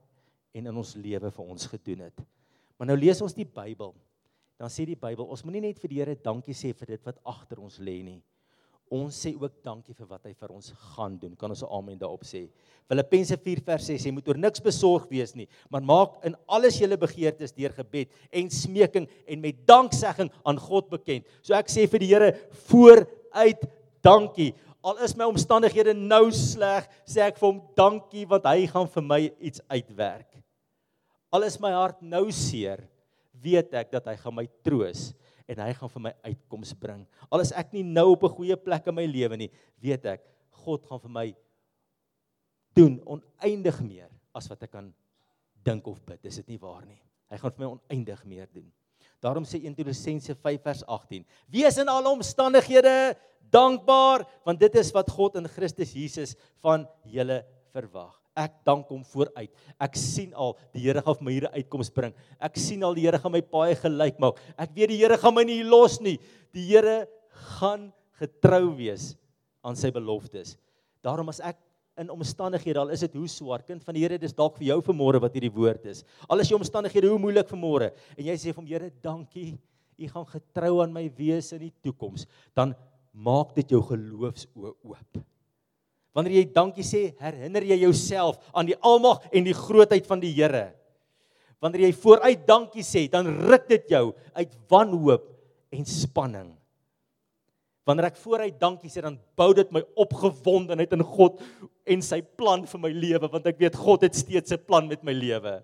en 0.53 0.69
in 0.69 0.77
ons 0.77 0.95
lewe 0.99 1.31
vir 1.33 1.53
ons 1.55 1.69
gedoen 1.71 2.05
het. 2.05 2.25
Maar 2.77 2.91
nou 2.91 2.97
lees 2.99 3.21
ons 3.25 3.35
die 3.35 3.47
Bybel. 3.47 3.93
Dan 4.59 4.69
sê 4.71 4.85
die 4.85 4.99
Bybel, 4.99 5.25
ons 5.25 5.41
moenie 5.45 5.63
net 5.63 5.79
vir 5.81 5.91
die 5.91 5.99
Here 6.01 6.15
dankie 6.19 6.55
sê 6.55 6.73
vir 6.77 6.93
dit 6.93 7.07
wat 7.07 7.19
agter 7.25 7.61
ons 7.63 7.79
lê 7.81 8.01
nie. 8.05 8.19
Ons 8.93 9.17
sê 9.23 9.31
ook 9.33 9.55
dankie 9.65 9.95
vir 9.97 10.05
wat 10.05 10.27
hy 10.27 10.33
vir 10.37 10.51
ons 10.53 10.69
gaan 10.93 11.15
doen. 11.17 11.33
Kan 11.39 11.49
ons 11.49 11.63
'n 11.63 11.71
amen 11.71 11.97
daarop 11.97 12.23
sê? 12.23 12.49
Filippense 12.87 13.37
4 13.37 13.61
vers 13.65 13.85
6 13.87 14.03
sê 14.03 14.11
moet 14.11 14.27
oor 14.27 14.37
niks 14.37 14.59
besorg 14.59 15.09
wees 15.09 15.33
nie, 15.35 15.47
maar 15.69 15.81
maak 15.81 16.23
in 16.25 16.35
alles 16.47 16.77
julle 16.77 16.97
begeertes 16.97 17.51
deur 17.51 17.73
gebed 17.73 18.09
en 18.31 18.49
smeking 18.49 19.07
en 19.25 19.41
met 19.41 19.65
danksegging 19.65 20.29
aan 20.45 20.59
God 20.59 20.89
bekend. 20.89 21.25
So 21.41 21.55
ek 21.55 21.67
sê 21.67 21.87
vir 21.89 21.99
die 21.99 22.11
Here 22.13 22.33
vooruit 22.69 23.63
dankie. 24.03 24.53
Al 24.83 24.99
is 25.05 25.15
my 25.15 25.25
omstandighede 25.31 25.93
nou 25.95 26.27
sleg, 26.35 26.89
sê 27.07 27.23
ek 27.23 27.37
vir 27.39 27.47
hom 27.47 27.61
dankie 27.77 28.25
want 28.27 28.47
hy 28.51 28.65
gaan 28.67 28.89
vir 28.91 29.05
my 29.07 29.19
iets 29.39 29.63
uitwerk. 29.71 30.27
Al 31.33 31.47
is 31.47 31.55
my 31.63 31.71
hart 31.71 32.01
nou 32.03 32.25
seer, 32.35 32.83
weet 33.43 33.71
ek 33.79 33.93
dat 33.95 34.11
hy 34.11 34.17
gaan 34.19 34.35
my 34.35 34.45
troos 34.65 35.13
en 35.47 35.61
hy 35.63 35.71
gaan 35.77 35.91
vir 35.91 36.03
my 36.09 36.13
uitkoms 36.27 36.75
bring. 36.79 37.05
Al 37.31 37.43
is 37.43 37.53
ek 37.55 37.71
nie 37.75 37.83
nou 37.83 38.11
op 38.11 38.23
'n 38.27 38.35
goeie 38.35 38.57
plek 38.59 38.87
in 38.87 38.95
my 38.95 39.05
lewe 39.07 39.37
nie, 39.37 39.51
weet 39.79 40.05
ek 40.05 40.21
God 40.63 40.85
gaan 40.85 40.99
vir 40.99 41.09
my 41.11 41.27
doen 42.75 42.99
oneindig 43.05 43.81
meer 43.81 44.11
as 44.35 44.49
wat 44.49 44.63
ek 44.63 44.71
kan 44.71 44.93
dink 45.63 45.87
of 45.87 46.03
bid. 46.05 46.25
Is 46.25 46.41
dit 46.41 46.53
nie 46.53 46.59
waar 46.59 46.85
nie? 46.85 46.99
Hy 47.31 47.37
gaan 47.37 47.51
vir 47.51 47.63
my 47.65 47.71
oneindig 47.77 48.25
meer 48.25 48.47
doen. 48.51 48.71
Daarom 49.23 49.45
sê 49.47 49.61
1 49.63 49.77
Tessalonisense 49.77 50.35
5 50.35 50.65
vers 50.65 50.81
18: 50.83 51.23
Wees 51.47 51.77
in 51.79 51.87
alle 51.87 52.11
omstandighede 52.11 53.15
dankbaar, 53.53 54.25
want 54.43 54.59
dit 54.59 54.75
is 54.75 54.91
wat 54.91 55.11
God 55.13 55.39
in 55.39 55.47
Christus 55.47 55.93
Jesus 55.95 56.35
van 56.63 56.83
julle 57.07 57.39
verwag. 57.71 58.11
Ek 58.33 58.55
dank 58.65 58.89
hom 58.89 59.03
vooruit. 59.05 59.51
Ek 59.77 59.95
sien 59.99 60.33
al 60.33 60.55
die 60.73 60.81
Here 60.87 61.03
gaan 61.05 61.19
vir 61.19 61.27
my 61.27 61.33
hierdie 61.35 61.51
uitkoms 61.61 61.91
bring. 61.93 62.15
Ek 62.41 62.57
sien 62.57 62.81
al 62.83 62.97
die 62.97 63.05
Here 63.05 63.19
gaan 63.21 63.33
my 63.35 63.43
paai 63.45 63.75
gelyk 63.77 64.17
maak. 64.21 64.41
Ek 64.57 64.73
weet 64.73 64.89
die 64.89 64.97
Here 65.03 65.19
gaan 65.21 65.35
my 65.37 65.45
nie 65.45 65.61
los 65.63 65.99
nie. 66.01 66.17
Die 66.51 66.65
Here 66.71 67.03
gaan 67.59 67.91
getrou 68.19 68.73
wees 68.75 69.13
aan 69.63 69.77
sy 69.77 69.93
beloftes. 69.93 70.57
Daarom 71.05 71.29
as 71.29 71.39
ek 71.45 71.59
in 71.99 72.09
omstandighede 72.09 72.79
al 72.81 72.93
is 72.93 73.03
dit 73.05 73.13
hoe 73.17 73.27
swaar 73.29 73.61
kind 73.65 73.83
van 73.85 73.95
die 73.95 74.03
Here 74.03 74.17
dis 74.21 74.33
dalk 74.33 74.57
vir 74.57 74.71
jou 74.71 74.79
vanmôre 74.87 75.21
wat 75.21 75.35
hierdie 75.37 75.53
woord 75.53 75.85
is. 75.91 76.01
Al 76.27 76.41
is 76.41 76.49
jou 76.49 76.57
omstandighede 76.57 77.11
hoe 77.11 77.19
moeilik 77.21 77.49
vanmôre 77.49 77.91
en 78.17 78.23
jy 78.25 78.37
sê 78.39 78.49
vir 78.49 78.61
hom 78.61 78.69
Here 78.69 78.89
dankie. 79.03 79.53
U 80.01 80.09
gaan 80.09 80.25
getrou 80.25 80.79
aan 80.81 80.93
my 80.93 81.05
wees 81.17 81.51
in 81.53 81.67
die 81.67 81.73
toekoms. 81.85 82.25
Dan 82.57 82.73
maak 83.13 83.53
dit 83.55 83.75
jou 83.75 83.81
geloofsoë 83.85 84.73
oop. 84.73 85.21
Wanneer 86.13 86.39
jy 86.39 86.47
dankie 86.53 86.85
sê, 86.85 87.03
herinner 87.21 87.65
jy 87.65 87.79
jouself 87.83 88.39
aan 88.53 88.69
die 88.69 88.77
almag 88.85 89.21
en 89.33 89.45
die 89.45 89.57
grootheid 89.57 90.09
van 90.09 90.21
die 90.21 90.33
Here. 90.33 90.71
Wanneer 91.61 91.87
jy 91.87 91.93
vooruit 92.01 92.43
dankie 92.49 92.85
sê, 92.85 93.05
dan 93.09 93.29
ruk 93.45 93.69
dit 93.69 93.93
jou 93.93 94.11
uit 94.33 94.57
wanhoop 94.69 95.29
en 95.73 95.87
spanning. 95.89 96.51
Wanneer 97.87 98.07
ek 98.13 98.19
vooruit 98.21 98.55
dankie 98.59 98.89
sê, 98.91 99.01
dan 99.03 99.17
bou 99.35 99.49
dit 99.55 99.69
my 99.75 99.81
opgewondenheid 99.99 100.93
in 100.95 101.03
God 101.03 101.41
en 101.83 102.03
sy 102.05 102.21
plan 102.23 102.63
vir 102.69 102.79
my 102.79 102.91
lewe, 102.95 103.27
want 103.27 103.47
ek 103.51 103.59
weet 103.59 103.75
God 103.75 104.05
het 104.07 104.15
steeds 104.15 104.53
'n 104.55 104.63
plan 104.63 104.87
met 104.87 105.03
my 105.03 105.11
lewe. 105.11 105.61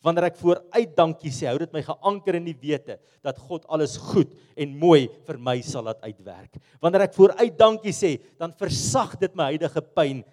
Wanneer 0.00 0.30
ek 0.30 0.38
vooruit 0.40 0.94
dankie 0.96 1.30
sê, 1.30 1.46
hou 1.50 1.58
dit 1.58 1.72
my 1.72 1.82
geanker 1.84 2.38
in 2.38 2.46
die 2.46 2.56
wete 2.56 2.96
dat 3.22 3.36
God 3.36 3.66
alles 3.68 3.98
goed 4.00 4.32
en 4.56 4.78
mooi 4.80 5.10
vir 5.26 5.38
my 5.38 5.60
sal 5.60 5.84
laat 5.84 6.00
uitwerk. 6.00 6.56
Wanneer 6.80 7.02
ek 7.02 7.14
vooruit 7.14 7.58
dankie 7.58 7.92
sê, 7.92 8.16
dan 8.38 8.52
versag 8.56 9.18
dit 9.20 9.34
my 9.36 9.50
huidige 9.52 9.82
pyn 9.82 10.24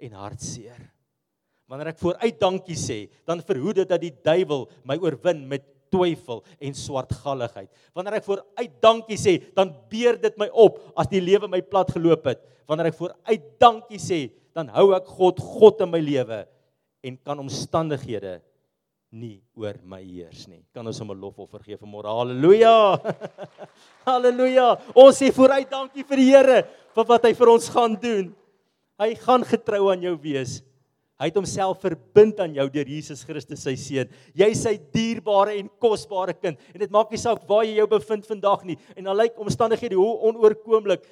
en 0.00 0.12
hartseer. 0.12 0.80
Wanneer 1.68 1.92
ek 1.92 2.00
vooruit 2.00 2.40
dankie 2.40 2.76
sê, 2.76 3.10
dan 3.28 3.44
verhoed 3.44 3.82
dit 3.82 3.88
dat 3.88 4.00
die 4.00 4.14
duiwel 4.24 4.64
my 4.88 4.96
oorwin 4.96 5.44
met 5.48 5.68
twyfel 5.92 6.42
en 6.58 6.76
swartgalligheid. 6.76 7.68
Wanneer 7.96 8.18
ek 8.18 8.28
vooruit 8.28 8.78
dankie 8.82 9.18
sê, 9.20 9.36
dan 9.56 9.74
beer 9.92 10.18
dit 10.20 10.38
my 10.40 10.48
op 10.50 10.80
as 10.98 11.10
die 11.12 11.22
lewe 11.22 11.50
my 11.52 11.60
plat 11.64 11.92
geloop 11.92 12.30
het. 12.32 12.40
Wanneer 12.70 12.90
ek 12.90 12.98
vooruit 12.98 13.44
dankie 13.62 14.00
sê, 14.00 14.24
dan 14.56 14.72
hou 14.72 14.90
ek 14.96 15.06
God 15.18 15.40
God 15.40 15.84
in 15.84 15.92
my 15.92 16.00
lewe 16.02 16.42
en 17.02 17.18
kan 17.24 17.38
omstandighede 17.40 18.40
nie 19.12 19.42
oor 19.60 19.76
my 19.84 20.00
heers 20.00 20.46
nie. 20.48 20.62
Kan 20.72 20.86
ons 20.88 20.98
hom 21.02 21.12
'n 21.12 21.20
lofoffer 21.20 21.60
gee 21.60 21.76
vanmôre? 21.76 22.08
Halleluja! 22.08 22.96
Halleluja! 24.08 24.80
Ons 24.96 25.20
sê 25.20 25.28
vooruit 25.32 25.68
dankie 25.68 26.04
vir 26.04 26.16
die 26.16 26.30
Here 26.32 26.58
vir 26.96 27.04
wat 27.04 27.24
hy 27.28 27.34
vir 27.36 27.48
ons 27.52 27.68
gaan 27.68 27.94
doen. 28.00 28.32
Hy 29.00 29.14
gaan 29.20 29.44
getrou 29.44 29.90
aan 29.92 30.02
jou 30.02 30.16
wees. 30.16 30.62
Hy 31.22 31.28
het 31.30 31.36
homself 31.38 31.78
verbind 31.78 32.40
aan 32.42 32.56
jou 32.56 32.64
deur 32.74 32.88
Jesus 32.90 33.20
Christus 33.22 33.60
sy 33.62 33.76
seun. 33.78 34.08
Jy 34.34 34.48
is 34.50 34.62
sy 34.64 34.72
dierbare 34.90 35.54
en 35.54 35.68
kosbare 35.78 36.34
kind 36.34 36.58
en 36.72 36.82
dit 36.82 36.90
maak 36.90 37.12
nie 37.14 37.20
saak 37.22 37.44
waar 37.46 37.62
jy 37.62 37.76
jou 37.76 37.86
bevind 37.92 38.26
vandag 38.26 38.64
nie 38.66 38.74
en 38.98 39.10
al 39.12 39.20
lyk 39.20 39.38
omstandighede 39.38 40.00
hoe 40.00 40.16
onoorkomlik. 40.32 41.06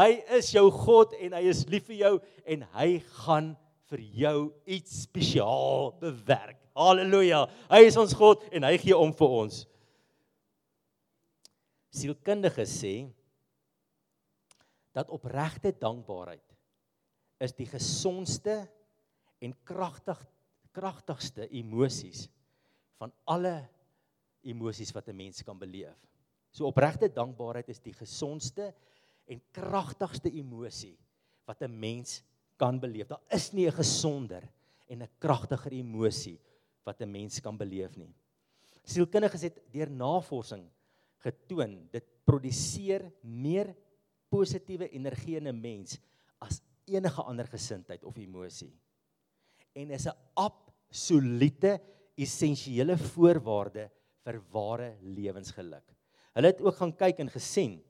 Hy 0.00 0.14
is 0.38 0.48
jou 0.54 0.64
God 0.72 1.12
en 1.20 1.36
hy 1.36 1.42
is 1.52 1.66
lief 1.68 1.90
vir 1.90 1.98
jou 1.98 2.14
en 2.56 2.64
hy 2.78 2.88
gaan 3.20 3.52
vir 3.92 4.06
jou 4.22 4.34
iets 4.64 5.02
spesiaal 5.04 5.92
bewerk. 6.00 6.56
Halleluja. 6.72 7.44
Hy 7.68 7.84
is 7.84 8.00
ons 8.00 8.16
God 8.16 8.48
en 8.54 8.64
hy 8.64 8.74
gee 8.80 8.96
om 8.96 9.12
vir 9.20 9.38
ons. 9.42 9.60
Sielkundiges 12.00 12.80
sê 12.80 12.96
dat 14.96 15.12
opregte 15.12 15.76
dankbaarheid 15.76 16.46
is 17.44 17.52
die 17.60 17.68
gesondste 17.68 18.62
en 19.40 19.54
kragtig 19.64 20.20
kragtigste 20.70 21.48
emosies 21.50 22.28
van 23.00 23.10
alle 23.24 23.68
emosies 24.46 24.92
wat 24.94 25.08
'n 25.08 25.16
mens 25.16 25.42
kan 25.42 25.58
beleef. 25.58 25.96
So 26.50 26.66
opregte 26.66 27.08
dankbaarheid 27.08 27.68
is 27.68 27.80
die 27.80 27.92
gesondste 27.92 28.74
en 29.26 29.42
kragtigste 29.52 30.30
emosie 30.30 30.98
wat 31.46 31.62
'n 31.62 31.78
mens 31.78 32.22
kan 32.56 32.78
beleef. 32.80 33.08
Daar 33.08 33.22
is 33.30 33.52
nie 33.52 33.66
'n 33.66 33.72
gesonder 33.72 34.42
en 34.88 35.02
'n 35.02 35.08
kragtiger 35.18 35.72
emosie 35.72 36.38
wat 36.84 37.00
'n 37.00 37.10
mens 37.10 37.40
kan 37.40 37.56
beleef 37.56 37.96
nie. 37.96 38.14
Sielkundiges 38.84 39.42
het 39.42 39.60
deur 39.72 39.90
navorsing 39.90 40.70
getoon 41.18 41.88
dit 41.92 42.04
produseer 42.24 43.12
meer 43.22 43.76
positiewe 44.28 44.88
energie 44.88 45.36
in 45.36 45.48
'n 45.48 45.60
mens 45.60 45.98
as 46.38 46.62
enige 46.86 47.22
ander 47.22 47.46
gesindheid 47.46 48.04
of 48.04 48.16
emosie. 48.16 48.72
En 49.74 49.90
is 49.90 50.06
'n 50.06 50.16
absolute 50.34 51.80
essensiële 52.16 52.96
voorwaarde 52.96 53.90
vir 54.24 54.40
ware 54.52 54.96
lewensgeluk. 55.02 55.86
Hulle 56.34 56.46
het 56.46 56.60
ook 56.62 56.76
gaan 56.76 56.96
kyk 56.96 57.18
en 57.18 57.30
gesien 57.30 57.80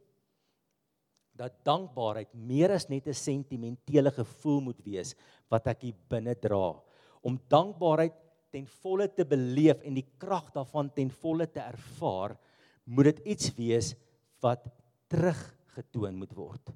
dat 1.37 1.65
dankbaarheid 1.65 2.33
meer 2.35 2.71
as 2.71 2.89
net 2.89 3.07
'n 3.07 3.15
sentimentele 3.15 4.11
gevoel 4.11 4.61
moet 4.61 4.81
wees 4.85 5.15
wat 5.49 5.67
ek 5.67 5.83
hier 5.83 5.99
binne 6.09 6.35
dra. 6.35 6.83
Om 7.23 7.41
dankbaarheid 7.49 8.15
ten 8.51 8.67
volle 8.67 9.09
te 9.09 9.25
beleef 9.25 9.81
en 9.83 9.95
die 9.95 10.07
krag 10.19 10.51
daarvan 10.53 10.91
ten 10.93 11.11
volle 11.11 11.47
te 11.47 11.61
ervaar, 11.61 12.37
moet 12.85 13.05
dit 13.05 13.19
iets 13.35 13.55
wees 13.55 13.95
wat 14.41 14.67
teruggetoon 15.09 16.17
moet 16.17 16.33
word. 16.35 16.73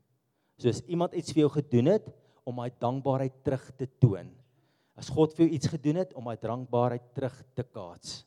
Soos 0.57 0.83
iemand 0.87 1.15
iets 1.15 1.33
vir 1.33 1.45
jou 1.47 1.51
gedoen 1.51 1.87
het 1.87 2.09
om 2.45 2.57
daai 2.57 2.71
dankbaarheid 2.79 3.43
terug 3.43 3.71
te 3.77 3.89
toon. 3.99 4.44
As 4.95 5.11
God 5.11 5.35
vir 5.35 5.47
jou 5.47 5.55
iets 5.57 5.71
gedoen 5.73 6.03
het 6.03 6.15
om 6.15 6.29
daai 6.31 6.39
dankbaarheid 6.41 7.11
terug 7.17 7.35
te 7.55 7.65
kaats. 7.67 8.23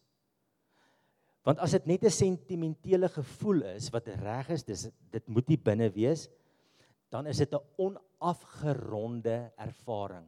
Want 1.47 1.61
as 1.63 1.71
dit 1.71 1.85
net 1.87 2.03
'n 2.03 2.11
sentimentele 2.11 3.07
gevoel 3.07 3.63
is 3.75 3.89
wat 3.89 4.07
reg 4.07 4.49
is, 4.49 4.63
dis 4.63 4.89
dit 5.11 5.27
moet 5.27 5.47
nie 5.47 5.57
binne 5.57 5.89
wees, 5.89 6.27
dan 7.09 7.27
is 7.27 7.37
dit 7.37 7.53
'n 7.53 7.63
onafgeronde 7.77 9.51
ervaring. 9.57 10.27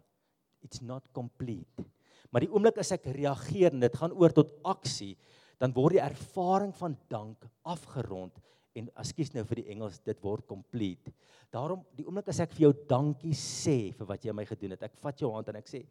It's 0.61 0.81
not 0.81 1.11
complete. 1.11 1.83
Maar 2.31 2.41
die 2.41 2.51
oomblik 2.51 2.77
as 2.77 2.91
ek 2.91 3.05
reageer 3.05 3.73
en 3.73 3.79
dit 3.79 3.95
gaan 3.95 4.13
oor 4.13 4.31
tot 4.31 4.51
aksie, 4.63 5.17
dan 5.59 5.73
word 5.73 5.97
die 5.97 6.03
ervaring 6.03 6.73
van 6.75 6.97
dank 7.09 7.45
afgerond 7.63 8.31
en 8.77 8.89
ekskuus 8.95 9.33
nou 9.33 9.43
vir 9.43 9.55
die 9.55 9.69
Engels, 9.73 9.99
dit 9.99 10.21
word 10.23 10.45
complete. 10.47 11.11
Daarom 11.51 11.83
die 11.97 12.05
oomblik 12.05 12.29
as 12.29 12.39
ek 12.39 12.53
vir 12.53 12.69
jou 12.69 12.73
dankie 12.87 13.33
sê 13.33 13.91
vir 13.97 14.07
wat 14.07 14.23
jy 14.23 14.31
my 14.31 14.45
gedoen 14.45 14.71
het, 14.71 14.83
ek 14.83 14.95
vat 15.01 15.19
jou 15.19 15.31
hand 15.33 15.49
en 15.49 15.55
ek 15.55 15.67
sê 15.67 15.83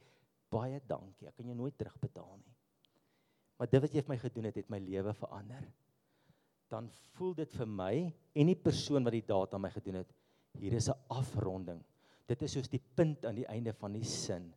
baie 0.50 0.80
dankie. 0.86 1.28
Ek 1.28 1.36
kan 1.36 1.46
jou 1.46 1.56
nooit 1.56 1.76
terugbetaal 1.78 2.38
nie. 2.38 2.54
Maar 3.58 3.70
dit 3.72 3.82
wat 3.82 3.94
jy 3.94 4.02
vir 4.04 4.12
my 4.12 4.18
gedoen 4.22 4.48
het, 4.48 4.56
het 4.56 4.70
my 4.70 4.78
lewe 4.78 5.12
verander. 5.18 5.66
Dan 6.70 6.88
voel 7.16 7.34
dit 7.34 7.52
vir 7.58 7.66
my 7.66 7.92
en 8.38 8.50
die 8.52 8.58
persoon 8.58 9.04
wat 9.04 9.16
die 9.16 9.26
daad 9.26 9.54
aan 9.54 9.64
my 9.64 9.70
gedoen 9.74 10.02
het, 10.02 10.12
hier 10.58 10.74
is 10.74 10.88
'n 10.88 10.98
afronding. 11.08 11.82
Dit 12.26 12.42
is 12.42 12.52
soos 12.52 12.68
die 12.68 12.82
punt 12.94 13.24
aan 13.24 13.34
die 13.34 13.46
einde 13.46 13.72
van 13.72 13.92
die 13.92 14.04
sin. 14.04 14.52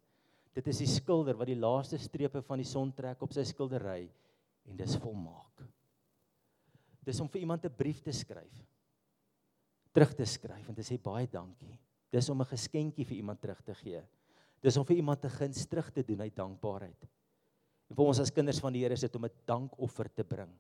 Dit 0.54 0.68
is 0.68 0.78
die 0.78 0.88
skilder 0.88 1.38
wat 1.38 1.48
die 1.48 1.56
laaste 1.56 1.98
strepe 1.98 2.42
van 2.42 2.58
die 2.58 2.68
son 2.68 2.92
trek 2.94 3.22
op 3.22 3.34
sy 3.34 3.44
skildery 3.44 4.10
en 4.68 4.78
dis 4.78 4.98
volmaak. 4.98 5.64
Dis 7.02 7.20
om 7.20 7.30
vir 7.30 7.42
iemand 7.42 7.66
'n 7.66 7.76
brief 7.76 8.02
te 8.02 8.12
skryf. 8.12 8.66
Terug 9.92 10.14
te 10.14 10.26
skryf 10.26 10.70
en 10.70 10.76
te 10.76 10.82
sê 10.82 11.02
baie 11.02 11.28
dankie. 11.28 11.80
Dis 12.12 12.30
om 12.30 12.42
'n 12.42 12.46
geskenkie 12.46 13.06
vir 13.06 13.18
iemand 13.18 13.42
terug 13.42 13.62
te 13.62 13.74
gee. 13.74 14.04
Dis 14.62 14.78
om 14.78 14.86
vir 14.86 14.98
iemand 14.98 15.26
'n 15.26 15.30
guns 15.30 15.66
terug 15.66 15.92
te 15.92 16.04
doen 16.04 16.22
uit 16.22 16.36
dankbaarheid. 16.36 17.08
En 17.90 17.96
vir 17.96 18.06
ons 18.06 18.20
as 18.20 18.32
kinders 18.32 18.60
van 18.60 18.74
die 18.74 18.84
Here 18.84 18.94
is 18.94 19.02
dit 19.02 19.16
om 19.16 19.26
'n 19.26 19.32
dankoffer 19.46 20.14
te 20.14 20.24
bring. 20.24 20.52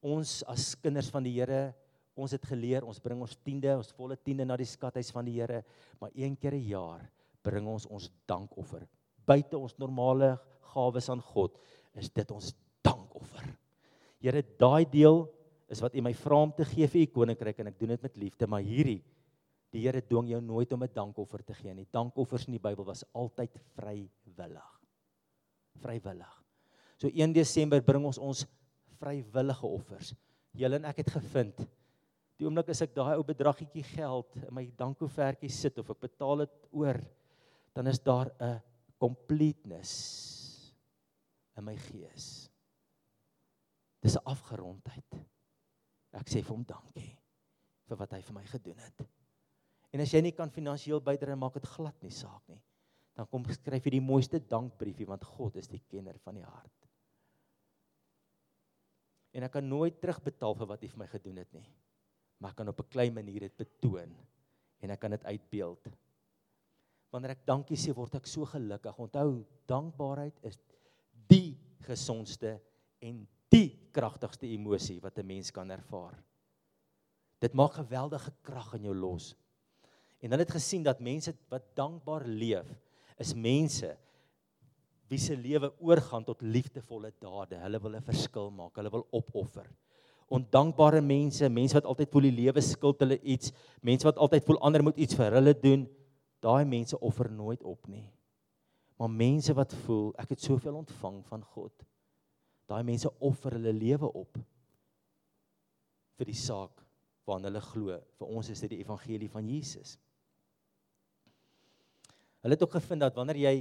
Ons 0.00 0.42
as 0.44 0.74
kinders 0.74 1.10
van 1.10 1.22
die 1.22 1.32
Here 1.32 1.74
Ons 2.14 2.36
het 2.36 2.44
geleer, 2.46 2.84
ons 2.86 3.00
bring 3.02 3.18
ons 3.24 3.34
tiende, 3.42 3.72
ons 3.74 3.94
volle 3.96 4.16
tiende 4.22 4.46
na 4.46 4.56
die 4.58 4.68
skathuis 4.68 5.10
van 5.14 5.26
die 5.26 5.34
Here, 5.34 5.64
maar 5.98 6.12
een 6.14 6.36
keer 6.38 6.54
'n 6.54 6.68
jaar 6.68 7.10
bring 7.42 7.66
ons 7.66 7.86
ons 7.86 8.10
dankoffer. 8.26 8.86
Buite 9.26 9.58
ons 9.58 9.76
normale 9.78 10.38
gawes 10.72 11.08
aan 11.08 11.20
God, 11.20 11.58
is 11.94 12.08
dit 12.08 12.30
ons 12.30 12.54
dankoffer. 12.82 13.44
Here, 14.20 14.42
daai 14.42 14.84
deel 14.84 15.28
is 15.68 15.80
wat 15.80 15.94
U 15.94 16.00
my 16.00 16.14
vra 16.14 16.36
om 16.42 16.52
te 16.52 16.64
gee 16.64 16.86
vir 16.86 17.02
U 17.02 17.06
koninkryk 17.06 17.58
en 17.58 17.66
ek 17.66 17.78
doen 17.78 17.88
dit 17.88 18.02
met 18.02 18.16
liefde, 18.16 18.46
maar 18.46 18.62
hierdie 18.62 19.02
die 19.74 19.82
Here 19.82 20.00
dwing 20.06 20.30
jou 20.30 20.40
nooit 20.40 20.72
om 20.72 20.82
'n 20.82 20.94
dankoffer 20.94 21.42
te 21.42 21.54
gee 21.54 21.74
nie. 21.74 21.88
Dankoffers 21.90 22.46
in 22.46 22.52
die 22.52 22.62
Bybel 22.62 22.84
was 22.84 23.04
altyd 23.12 23.58
vrywillig. 23.74 24.80
Vrywillig. 25.82 26.42
So 26.96 27.08
1 27.08 27.32
Desember 27.32 27.82
bring 27.82 28.04
ons 28.04 28.18
ons 28.18 28.46
vrywillige 29.00 29.66
offers. 29.66 30.14
Julle 30.52 30.76
en 30.76 30.84
ek 30.84 30.96
het 30.96 31.10
gevind 31.10 31.66
Die 32.38 32.46
oomblik 32.48 32.72
as 32.72 32.82
ek 32.82 32.94
daai 32.96 33.14
ou 33.14 33.24
bedraggetjie 33.26 33.84
geld 33.94 34.40
in 34.40 34.54
my 34.56 34.64
dankovertjie 34.78 35.50
sit 35.54 35.78
of 35.78 35.92
ek 35.94 36.00
betaal 36.08 36.42
dit 36.42 36.56
oor, 36.74 36.98
dan 37.74 37.90
is 37.90 38.00
daar 38.02 38.30
'n 38.40 38.60
completeness 38.98 39.92
in 41.56 41.64
my 41.64 41.76
gees. 41.76 42.50
Dis 44.02 44.16
'n 44.16 44.26
afgerondheid. 44.26 45.14
Ek 46.12 46.28
sê 46.28 46.42
vir 46.42 46.54
hom 46.54 46.64
dankie 46.64 47.16
vir 47.88 47.96
wat 47.96 48.12
hy 48.12 48.20
vir 48.20 48.34
my 48.34 48.44
gedoen 48.44 48.78
het. 48.78 49.06
En 49.94 50.02
as 50.02 50.12
jy 50.12 50.20
nie 50.24 50.34
kan 50.34 50.50
finansiëel 50.50 51.00
bydra 51.04 51.36
maak 51.38 51.54
dit 51.54 51.66
glad 51.76 51.94
nie 52.02 52.10
saak 52.10 52.42
nie. 52.50 52.60
Dan 53.14 53.28
kom 53.30 53.44
skryf 53.46 53.84
jy 53.86 53.94
die 53.94 54.02
mooiste 54.02 54.40
dankbriefie 54.42 55.06
want 55.06 55.22
God 55.36 55.56
is 55.56 55.70
die 55.70 55.82
kenner 55.86 56.18
van 56.24 56.34
die 56.40 56.46
hart. 56.46 56.88
En 59.34 59.46
ek 59.46 59.54
kan 59.54 59.68
nooit 59.68 60.00
terugbetaal 60.02 60.54
vir 60.58 60.70
wat 60.70 60.82
hy 60.82 60.90
vir 60.90 60.98
my 60.98 61.06
gedoen 61.10 61.38
het 61.42 61.52
nie 61.54 61.66
maar 62.44 62.52
ek 62.52 62.60
kan 62.60 62.68
op 62.68 62.80
'n 62.80 62.92
klein 62.92 63.14
manier 63.14 63.40
dit 63.40 63.56
betoon 63.56 64.10
en 64.80 64.90
ek 64.90 65.00
kan 65.00 65.10
dit 65.10 65.24
uitbeeld. 65.24 65.88
Wanneer 67.10 67.30
ek 67.30 67.46
dankie 67.46 67.76
sê, 67.76 67.94
word 67.94 68.14
ek 68.14 68.26
so 68.26 68.44
gelukkig. 68.44 68.98
Onthou, 68.98 69.46
dankbaarheid 69.66 70.38
is 70.42 70.58
die 71.28 71.56
gesondste 71.80 72.60
en 73.00 73.26
die 73.48 73.90
kragtigste 73.92 74.46
emosie 74.46 75.00
wat 75.00 75.18
'n 75.18 75.26
mens 75.26 75.50
kan 75.50 75.70
ervaar. 75.70 76.22
Dit 77.40 77.54
maak 77.54 77.72
geweldige 77.72 78.32
krag 78.42 78.74
in 78.74 78.82
jou 78.82 78.94
los. 78.94 79.34
En 80.24 80.32
hulle 80.32 80.46
het 80.46 80.56
gesien 80.56 80.82
dat 80.86 81.02
mense 81.04 81.34
wat 81.52 81.66
dankbaar 81.76 82.24
leef, 82.24 82.68
is 83.20 83.34
mense 83.36 83.92
wie 85.12 85.20
se 85.20 85.36
lewe 85.36 85.68
oorgaan 85.84 86.24
tot 86.24 86.40
liefdevolle 86.42 87.12
dade. 87.20 87.60
Hulle 87.60 87.80
wil 87.80 87.96
'n 87.96 88.02
verskil 88.02 88.50
maak. 88.50 88.74
Hulle 88.80 88.90
wil 88.90 89.06
opoffer 89.12 89.68
ondankbare 90.32 91.00
mense, 91.04 91.48
mense 91.48 91.76
wat 91.76 91.88
altyd 91.88 92.10
voel 92.12 92.28
die 92.28 92.36
lewe 92.38 92.62
skuld 92.64 93.02
hulle 93.04 93.18
iets, 93.20 93.52
mense 93.84 94.06
wat 94.08 94.20
altyd 94.22 94.46
voel 94.46 94.60
ander 94.66 94.84
moet 94.86 95.00
iets 95.00 95.16
vir 95.18 95.36
hulle 95.38 95.54
doen, 95.60 95.84
daai 96.44 96.64
mense 96.68 96.98
offer 97.04 97.30
nooit 97.32 97.62
op 97.62 97.88
nie. 97.88 98.06
Maar 99.00 99.10
mense 99.10 99.54
wat 99.56 99.74
voel 99.84 100.12
ek 100.20 100.34
het 100.34 100.44
soveel 100.44 100.78
ontvang 100.80 101.20
van 101.28 101.44
God, 101.54 101.74
daai 102.70 102.82
mense 102.86 103.10
offer 103.20 103.58
hulle 103.58 103.74
lewe 103.76 104.08
op 104.08 104.38
vir 106.14 106.30
die 106.30 106.38
saak 106.38 106.80
waarna 107.26 107.50
hulle 107.50 107.64
glo. 107.64 107.98
Vir 108.20 108.34
ons 108.38 108.50
is 108.52 108.60
dit 108.64 108.76
die 108.76 108.82
evangelie 108.84 109.28
van 109.32 109.48
Jesus. 109.48 109.96
Hulle 112.44 112.58
het 112.58 112.62
ook 112.66 112.76
gevind 112.76 113.00
dat 113.00 113.16
wanneer 113.16 113.40
jy 113.40 113.54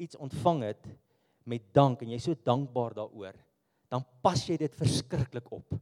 iets 0.00 0.16
ontvang 0.16 0.62
het 0.64 0.86
met 1.44 1.66
dank 1.76 2.00
en 2.00 2.14
jy 2.14 2.18
so 2.24 2.36
dankbaar 2.46 2.96
daaroor, 2.96 3.36
dan 3.92 4.06
pas 4.24 4.40
jy 4.48 4.56
dit 4.60 4.76
verskriklik 4.78 5.50
op. 5.52 5.74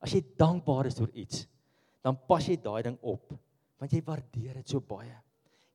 As 0.00 0.14
jy 0.14 0.22
dankbaar 0.38 0.88
is 0.88 0.96
oor 1.02 1.12
iets, 1.12 1.44
dan 2.00 2.16
pas 2.28 2.46
jy 2.48 2.56
daai 2.62 2.86
ding 2.88 2.96
op 3.02 3.34
want 3.76 3.92
jy 3.92 4.00
waardeer 4.06 4.62
dit 4.62 4.72
so 4.72 4.80
baie. 4.80 5.12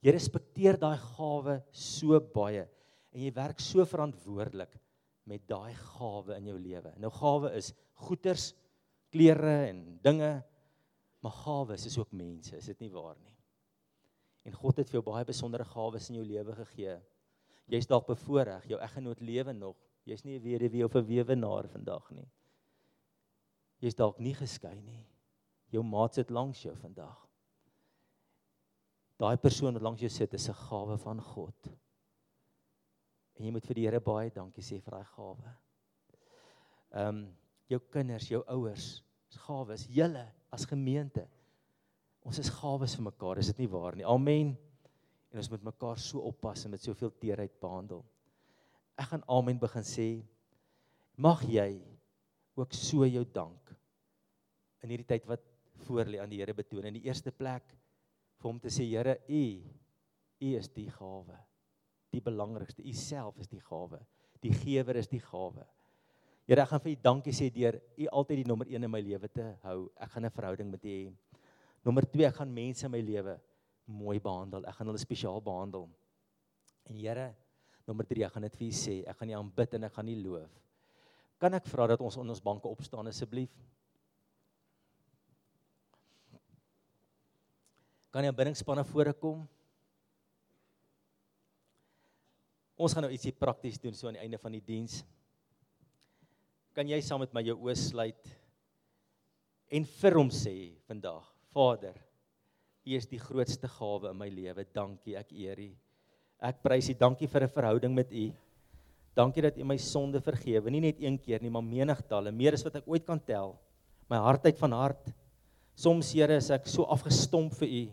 Jy 0.01 0.15
respekteer 0.15 0.79
daai 0.81 0.97
gawe 0.97 1.59
so 1.69 2.17
baie 2.33 2.63
en 3.11 3.21
jy 3.21 3.29
werk 3.35 3.61
so 3.61 3.85
verantwoordelik 3.85 4.73
met 5.29 5.43
daai 5.45 5.75
gawe 5.77 6.39
in 6.39 6.47
jou 6.49 6.57
lewe. 6.57 6.95
Nou 6.97 7.11
gawe 7.13 7.51
is 7.59 7.69
goederes, 8.07 8.47
klere 9.13 9.67
en 9.67 9.83
dinge, 10.01 10.31
maar 11.21 11.37
gawes 11.43 11.85
is 11.85 11.99
ook 12.01 12.15
mense, 12.17 12.55
is 12.57 12.71
dit 12.71 12.87
nie 12.87 12.89
waar 12.89 13.19
nie? 13.21 13.35
En 14.43 14.53
God 14.57 14.77
het 14.77 14.89
vir 14.89 14.99
jou 14.99 15.05
baie 15.05 15.25
besondere 15.25 15.65
gawes 15.65 16.09
in 16.09 16.15
jou 16.15 16.25
lewe 16.25 16.55
gegee. 16.55 16.97
Jy's 17.71 17.87
dalk 17.87 18.07
bevoorreg, 18.07 18.65
jou 18.67 18.79
eggenoot 18.81 19.21
lewe 19.21 19.53
nog. 19.53 19.77
Jy's 20.05 20.23
nie 20.25 20.39
'n 20.39 20.43
weduwee 20.43 20.85
of 20.85 20.95
'n 20.95 21.05
weewenaar 21.05 21.67
vandag 21.67 22.11
nie. 22.11 22.29
Jy's 23.79 23.95
dalk 23.95 24.19
nie 24.19 24.33
geskei 24.33 24.81
nie. 24.81 25.05
Jou 25.71 25.83
maat 25.83 26.13
sit 26.13 26.29
langs 26.29 26.63
jou 26.63 26.75
vandag. 26.75 27.27
Daai 29.17 29.37
persoon 29.37 29.73
wat 29.73 29.81
langs 29.81 30.01
jou 30.01 30.09
sit 30.09 30.33
is 30.33 30.49
'n 30.49 30.53
gawe 30.53 30.97
van 30.97 31.21
God. 31.21 31.67
En 33.35 33.45
jy 33.45 33.51
moet 33.51 33.65
vir 33.65 33.75
die 33.75 33.85
Here 33.85 33.99
baie 33.99 34.29
dankie 34.29 34.63
sê 34.63 34.81
vir 34.81 34.91
daai 34.91 35.05
gawe. 35.05 35.55
Ehm 36.91 37.07
um, 37.07 37.37
jou 37.67 37.79
kinders, 37.79 38.27
jou 38.27 38.43
ouers, 38.47 39.03
gawes, 39.47 39.87
julle 39.87 40.25
as 40.51 40.65
gemeente. 40.65 41.27
Ons 42.27 42.39
is 42.39 42.51
gawes 42.53 42.95
vir 42.95 43.07
mekaar, 43.09 43.39
is 43.41 43.49
dit 43.51 43.63
nie 43.63 43.71
waar 43.71 43.95
nie? 43.97 44.05
Amen. 44.05 44.53
En 45.31 45.39
ons 45.41 45.49
moet 45.49 45.63
mekaar 45.63 45.99
so 45.99 46.21
oppas 46.27 46.65
en 46.65 46.75
met 46.75 46.83
soveel 46.83 47.11
teerheid 47.21 47.53
behandel. 47.63 48.03
Ek 48.99 49.09
gaan 49.13 49.23
amen 49.31 49.59
begin 49.59 49.87
sê. 49.87 50.09
Mag 51.17 51.41
jy 51.49 51.81
ook 52.59 52.73
so 52.75 53.07
jou 53.07 53.23
dank 53.33 53.71
in 54.83 54.91
hierdie 54.91 55.07
tyd 55.07 55.27
wat 55.29 55.43
voor 55.85 56.09
lê 56.09 56.19
aan 56.21 56.31
die 56.31 56.41
Here 56.41 56.53
betoon 56.53 56.89
in 56.89 56.97
die 56.97 57.05
eerste 57.07 57.31
plek 57.31 57.65
vir 58.41 58.49
hom 58.49 58.59
te 58.61 58.71
sê 58.73 58.85
Here 58.89 59.17
u 59.27 59.43
u 60.41 60.53
is 60.57 60.69
die 60.73 60.89
gawe 60.89 61.37
die 62.11 62.21
belangrikste 62.23 62.83
u 62.83 62.93
self 62.97 63.37
is 63.39 63.49
die 63.51 63.61
gawe 63.61 64.01
die 64.41 64.53
gewer 64.63 64.99
is 65.01 65.09
die 65.11 65.21
gawe 65.21 65.65
Here 66.49 66.65
ek 66.65 66.71
gaan 66.73 66.83
vir 66.83 66.95
u 66.95 67.01
dankie 67.03 67.35
sê 67.37 67.49
deur 67.53 67.77
u 67.97 68.09
altyd 68.09 68.41
die 68.41 68.49
nommer 68.49 68.69
1 68.69 68.83
in 68.83 68.91
my 68.91 69.01
lewe 69.05 69.29
te 69.29 69.47
hou 69.65 69.79
ek 69.95 70.15
gaan 70.15 70.25
'n 70.25 70.37
verhouding 70.37 70.71
met 70.71 70.85
u 70.85 70.89
hê 70.89 71.03
nommer 71.85 72.05
2 72.05 72.27
ek 72.29 72.39
gaan 72.39 72.53
mense 72.53 72.85
in 72.85 72.93
my 72.93 73.01
lewe 73.01 73.37
mooi 73.85 74.19
behandel 74.19 74.65
ek 74.69 74.77
gaan 74.77 74.91
hulle 74.91 75.01
spesiaal 75.01 75.41
behandel 75.43 75.89
en 76.89 76.97
Here 76.97 77.31
nommer 77.87 78.05
3 78.07 78.27
ek 78.27 78.35
gaan 78.35 78.49
dit 78.49 78.59
vir 78.59 78.67
u 78.67 78.73
sê 78.83 78.97
ek 79.05 79.17
gaan 79.21 79.33
u 79.33 79.39
aanbid 79.39 79.79
en 79.79 79.89
ek 79.89 79.95
gaan 79.99 80.11
u 80.11 80.17
loof 80.23 80.61
Kan 81.41 81.57
ek 81.57 81.65
vra 81.73 81.87
dat 81.89 82.01
ons 82.05 82.19
on 82.21 82.29
ons 82.29 82.43
banke 82.43 82.69
opstaan 82.69 83.09
asseblief? 83.09 83.49
Kan 88.13 88.27
jy 88.27 88.33
binnespanne 88.37 88.83
vore 88.85 89.15
kom? 89.17 89.39
Ons 92.77 92.93
gaan 92.93 93.07
nou 93.07 93.13
ietsie 93.13 93.33
prakties 93.33 93.81
doen 93.81 93.97
so 93.97 94.09
aan 94.09 94.19
die 94.19 94.21
einde 94.21 94.37
van 94.41 94.53
die 94.53 94.61
diens. 94.61 94.99
Kan 96.77 96.91
jy 96.91 97.01
saam 97.01 97.23
met 97.23 97.33
my 97.33 97.41
jou 97.47 97.57
oë 97.57 97.75
sluit 97.79 98.31
en 99.71 99.87
vir 99.87 100.17
hom 100.19 100.29
sê 100.35 100.55
vandag, 100.85 101.25
Vader, 101.51 101.95
U 102.81 102.95
is 102.97 103.05
die 103.05 103.19
grootste 103.21 103.69
gawe 103.69 104.09
in 104.09 104.17
my 104.17 104.29
lewe. 104.31 104.65
Dankie, 104.73 105.15
ek 105.19 105.33
eer 105.37 105.59
U. 105.61 105.69
Ek 106.41 106.61
prys 106.63 106.89
U. 106.89 106.95
Dankie 106.97 107.27
vir 107.27 107.43
'n 107.43 107.53
verhouding 107.55 107.93
met 107.93 108.11
U. 108.11 108.31
Dankie 109.15 109.41
dat 109.41 109.57
U 109.57 109.63
my 109.63 109.77
sonde 109.77 110.21
vergewe, 110.21 110.71
nie 110.71 110.79
net 110.79 110.97
een 110.99 111.17
keer 111.19 111.41
nie, 111.41 111.49
maar 111.49 111.61
menigtalle, 111.63 112.31
meer 112.31 112.53
as 112.53 112.63
wat 112.63 112.75
ek 112.75 112.87
ooit 112.87 113.05
kan 113.05 113.19
tel. 113.19 113.59
My 114.09 114.17
hart 114.17 114.45
uit 114.45 114.57
van 114.57 114.71
hart. 114.71 115.13
Soms 115.75 116.13
Here 116.13 116.35
is 116.35 116.49
ek 116.49 116.67
so 116.67 116.83
afgestomp 116.83 117.53
vir 117.53 117.67
U, 117.67 117.91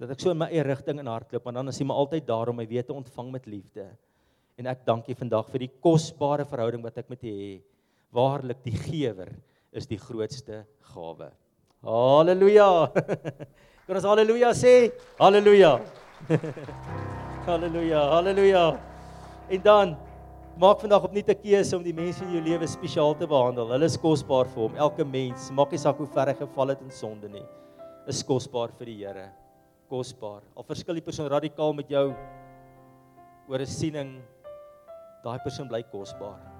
Dat 0.00 0.14
ek 0.14 0.22
so 0.22 0.32
in 0.32 0.38
my 0.40 0.46
eie 0.48 0.62
rigting 0.64 0.96
in 1.02 1.10
hardloop, 1.10 1.44
maar 1.44 1.58
dan 1.58 1.68
is 1.68 1.78
hy 1.78 1.84
maar 1.84 1.98
altyd 2.00 2.24
daar 2.24 2.48
om 2.48 2.56
my 2.56 2.64
weer 2.64 2.86
te 2.88 2.94
ontvang 2.96 3.34
met 3.34 3.44
liefde. 3.44 3.84
En 4.56 4.70
ek 4.72 4.86
dank 4.86 5.10
U 5.12 5.16
vandag 5.18 5.50
vir 5.52 5.66
die 5.66 5.74
kosbare 5.84 6.46
verhouding 6.48 6.80
wat 6.86 7.02
ek 7.02 7.10
met 7.12 7.26
U 7.28 7.32
het. 7.36 7.66
Waarlik 8.10 8.62
die 8.64 8.78
gewer 8.80 9.28
is 9.76 9.86
die 9.86 10.00
grootste 10.00 10.62
gawe. 10.94 11.28
Halleluja. 11.80 12.92
Kan 13.86 13.96
ons 13.96 14.04
haleluja 14.04 14.52
sê? 14.52 14.92
Halleluja. 15.16 15.78
halleluja. 17.48 18.02
Halleluja. 18.12 18.64
En 19.48 19.62
dan 19.64 19.94
maak 20.60 20.82
vandag 20.84 21.08
opnuut 21.08 21.28
'n 21.32 21.40
keuse 21.40 21.76
om 21.76 21.82
die 21.82 21.96
mense 21.96 22.20
in 22.24 22.36
jou 22.36 22.42
lewe 22.44 22.68
spesiaal 22.68 23.16
te 23.16 23.26
behandel. 23.26 23.72
Hulle 23.72 23.88
is 23.88 23.96
kosbaar 23.96 24.44
vir 24.52 24.62
hom. 24.62 24.76
Elke 24.76 25.04
mens, 25.04 25.48
maak 25.50 25.72
nie 25.72 25.80
saak 25.80 25.96
hoe 25.96 26.06
ver 26.06 26.28
hy 26.28 26.34
geval 26.34 26.68
het 26.68 26.82
in 26.84 26.92
sonde 26.92 27.28
nie, 27.28 27.46
is 28.06 28.22
kosbaar 28.22 28.68
vir 28.76 28.86
die 28.86 29.00
Here. 29.00 29.30
Kosbaar. 29.88 30.42
Al 30.56 30.62
verskil 30.62 30.94
die 30.94 31.06
persoon 31.08 31.32
radikaal 31.32 31.72
met 31.72 31.88
jou 31.88 32.14
oor 33.48 33.58
'n 33.58 33.66
siening, 33.66 34.20
daai 35.24 35.38
persoon 35.42 35.68
bly 35.68 35.82
kosbaar. 35.82 36.59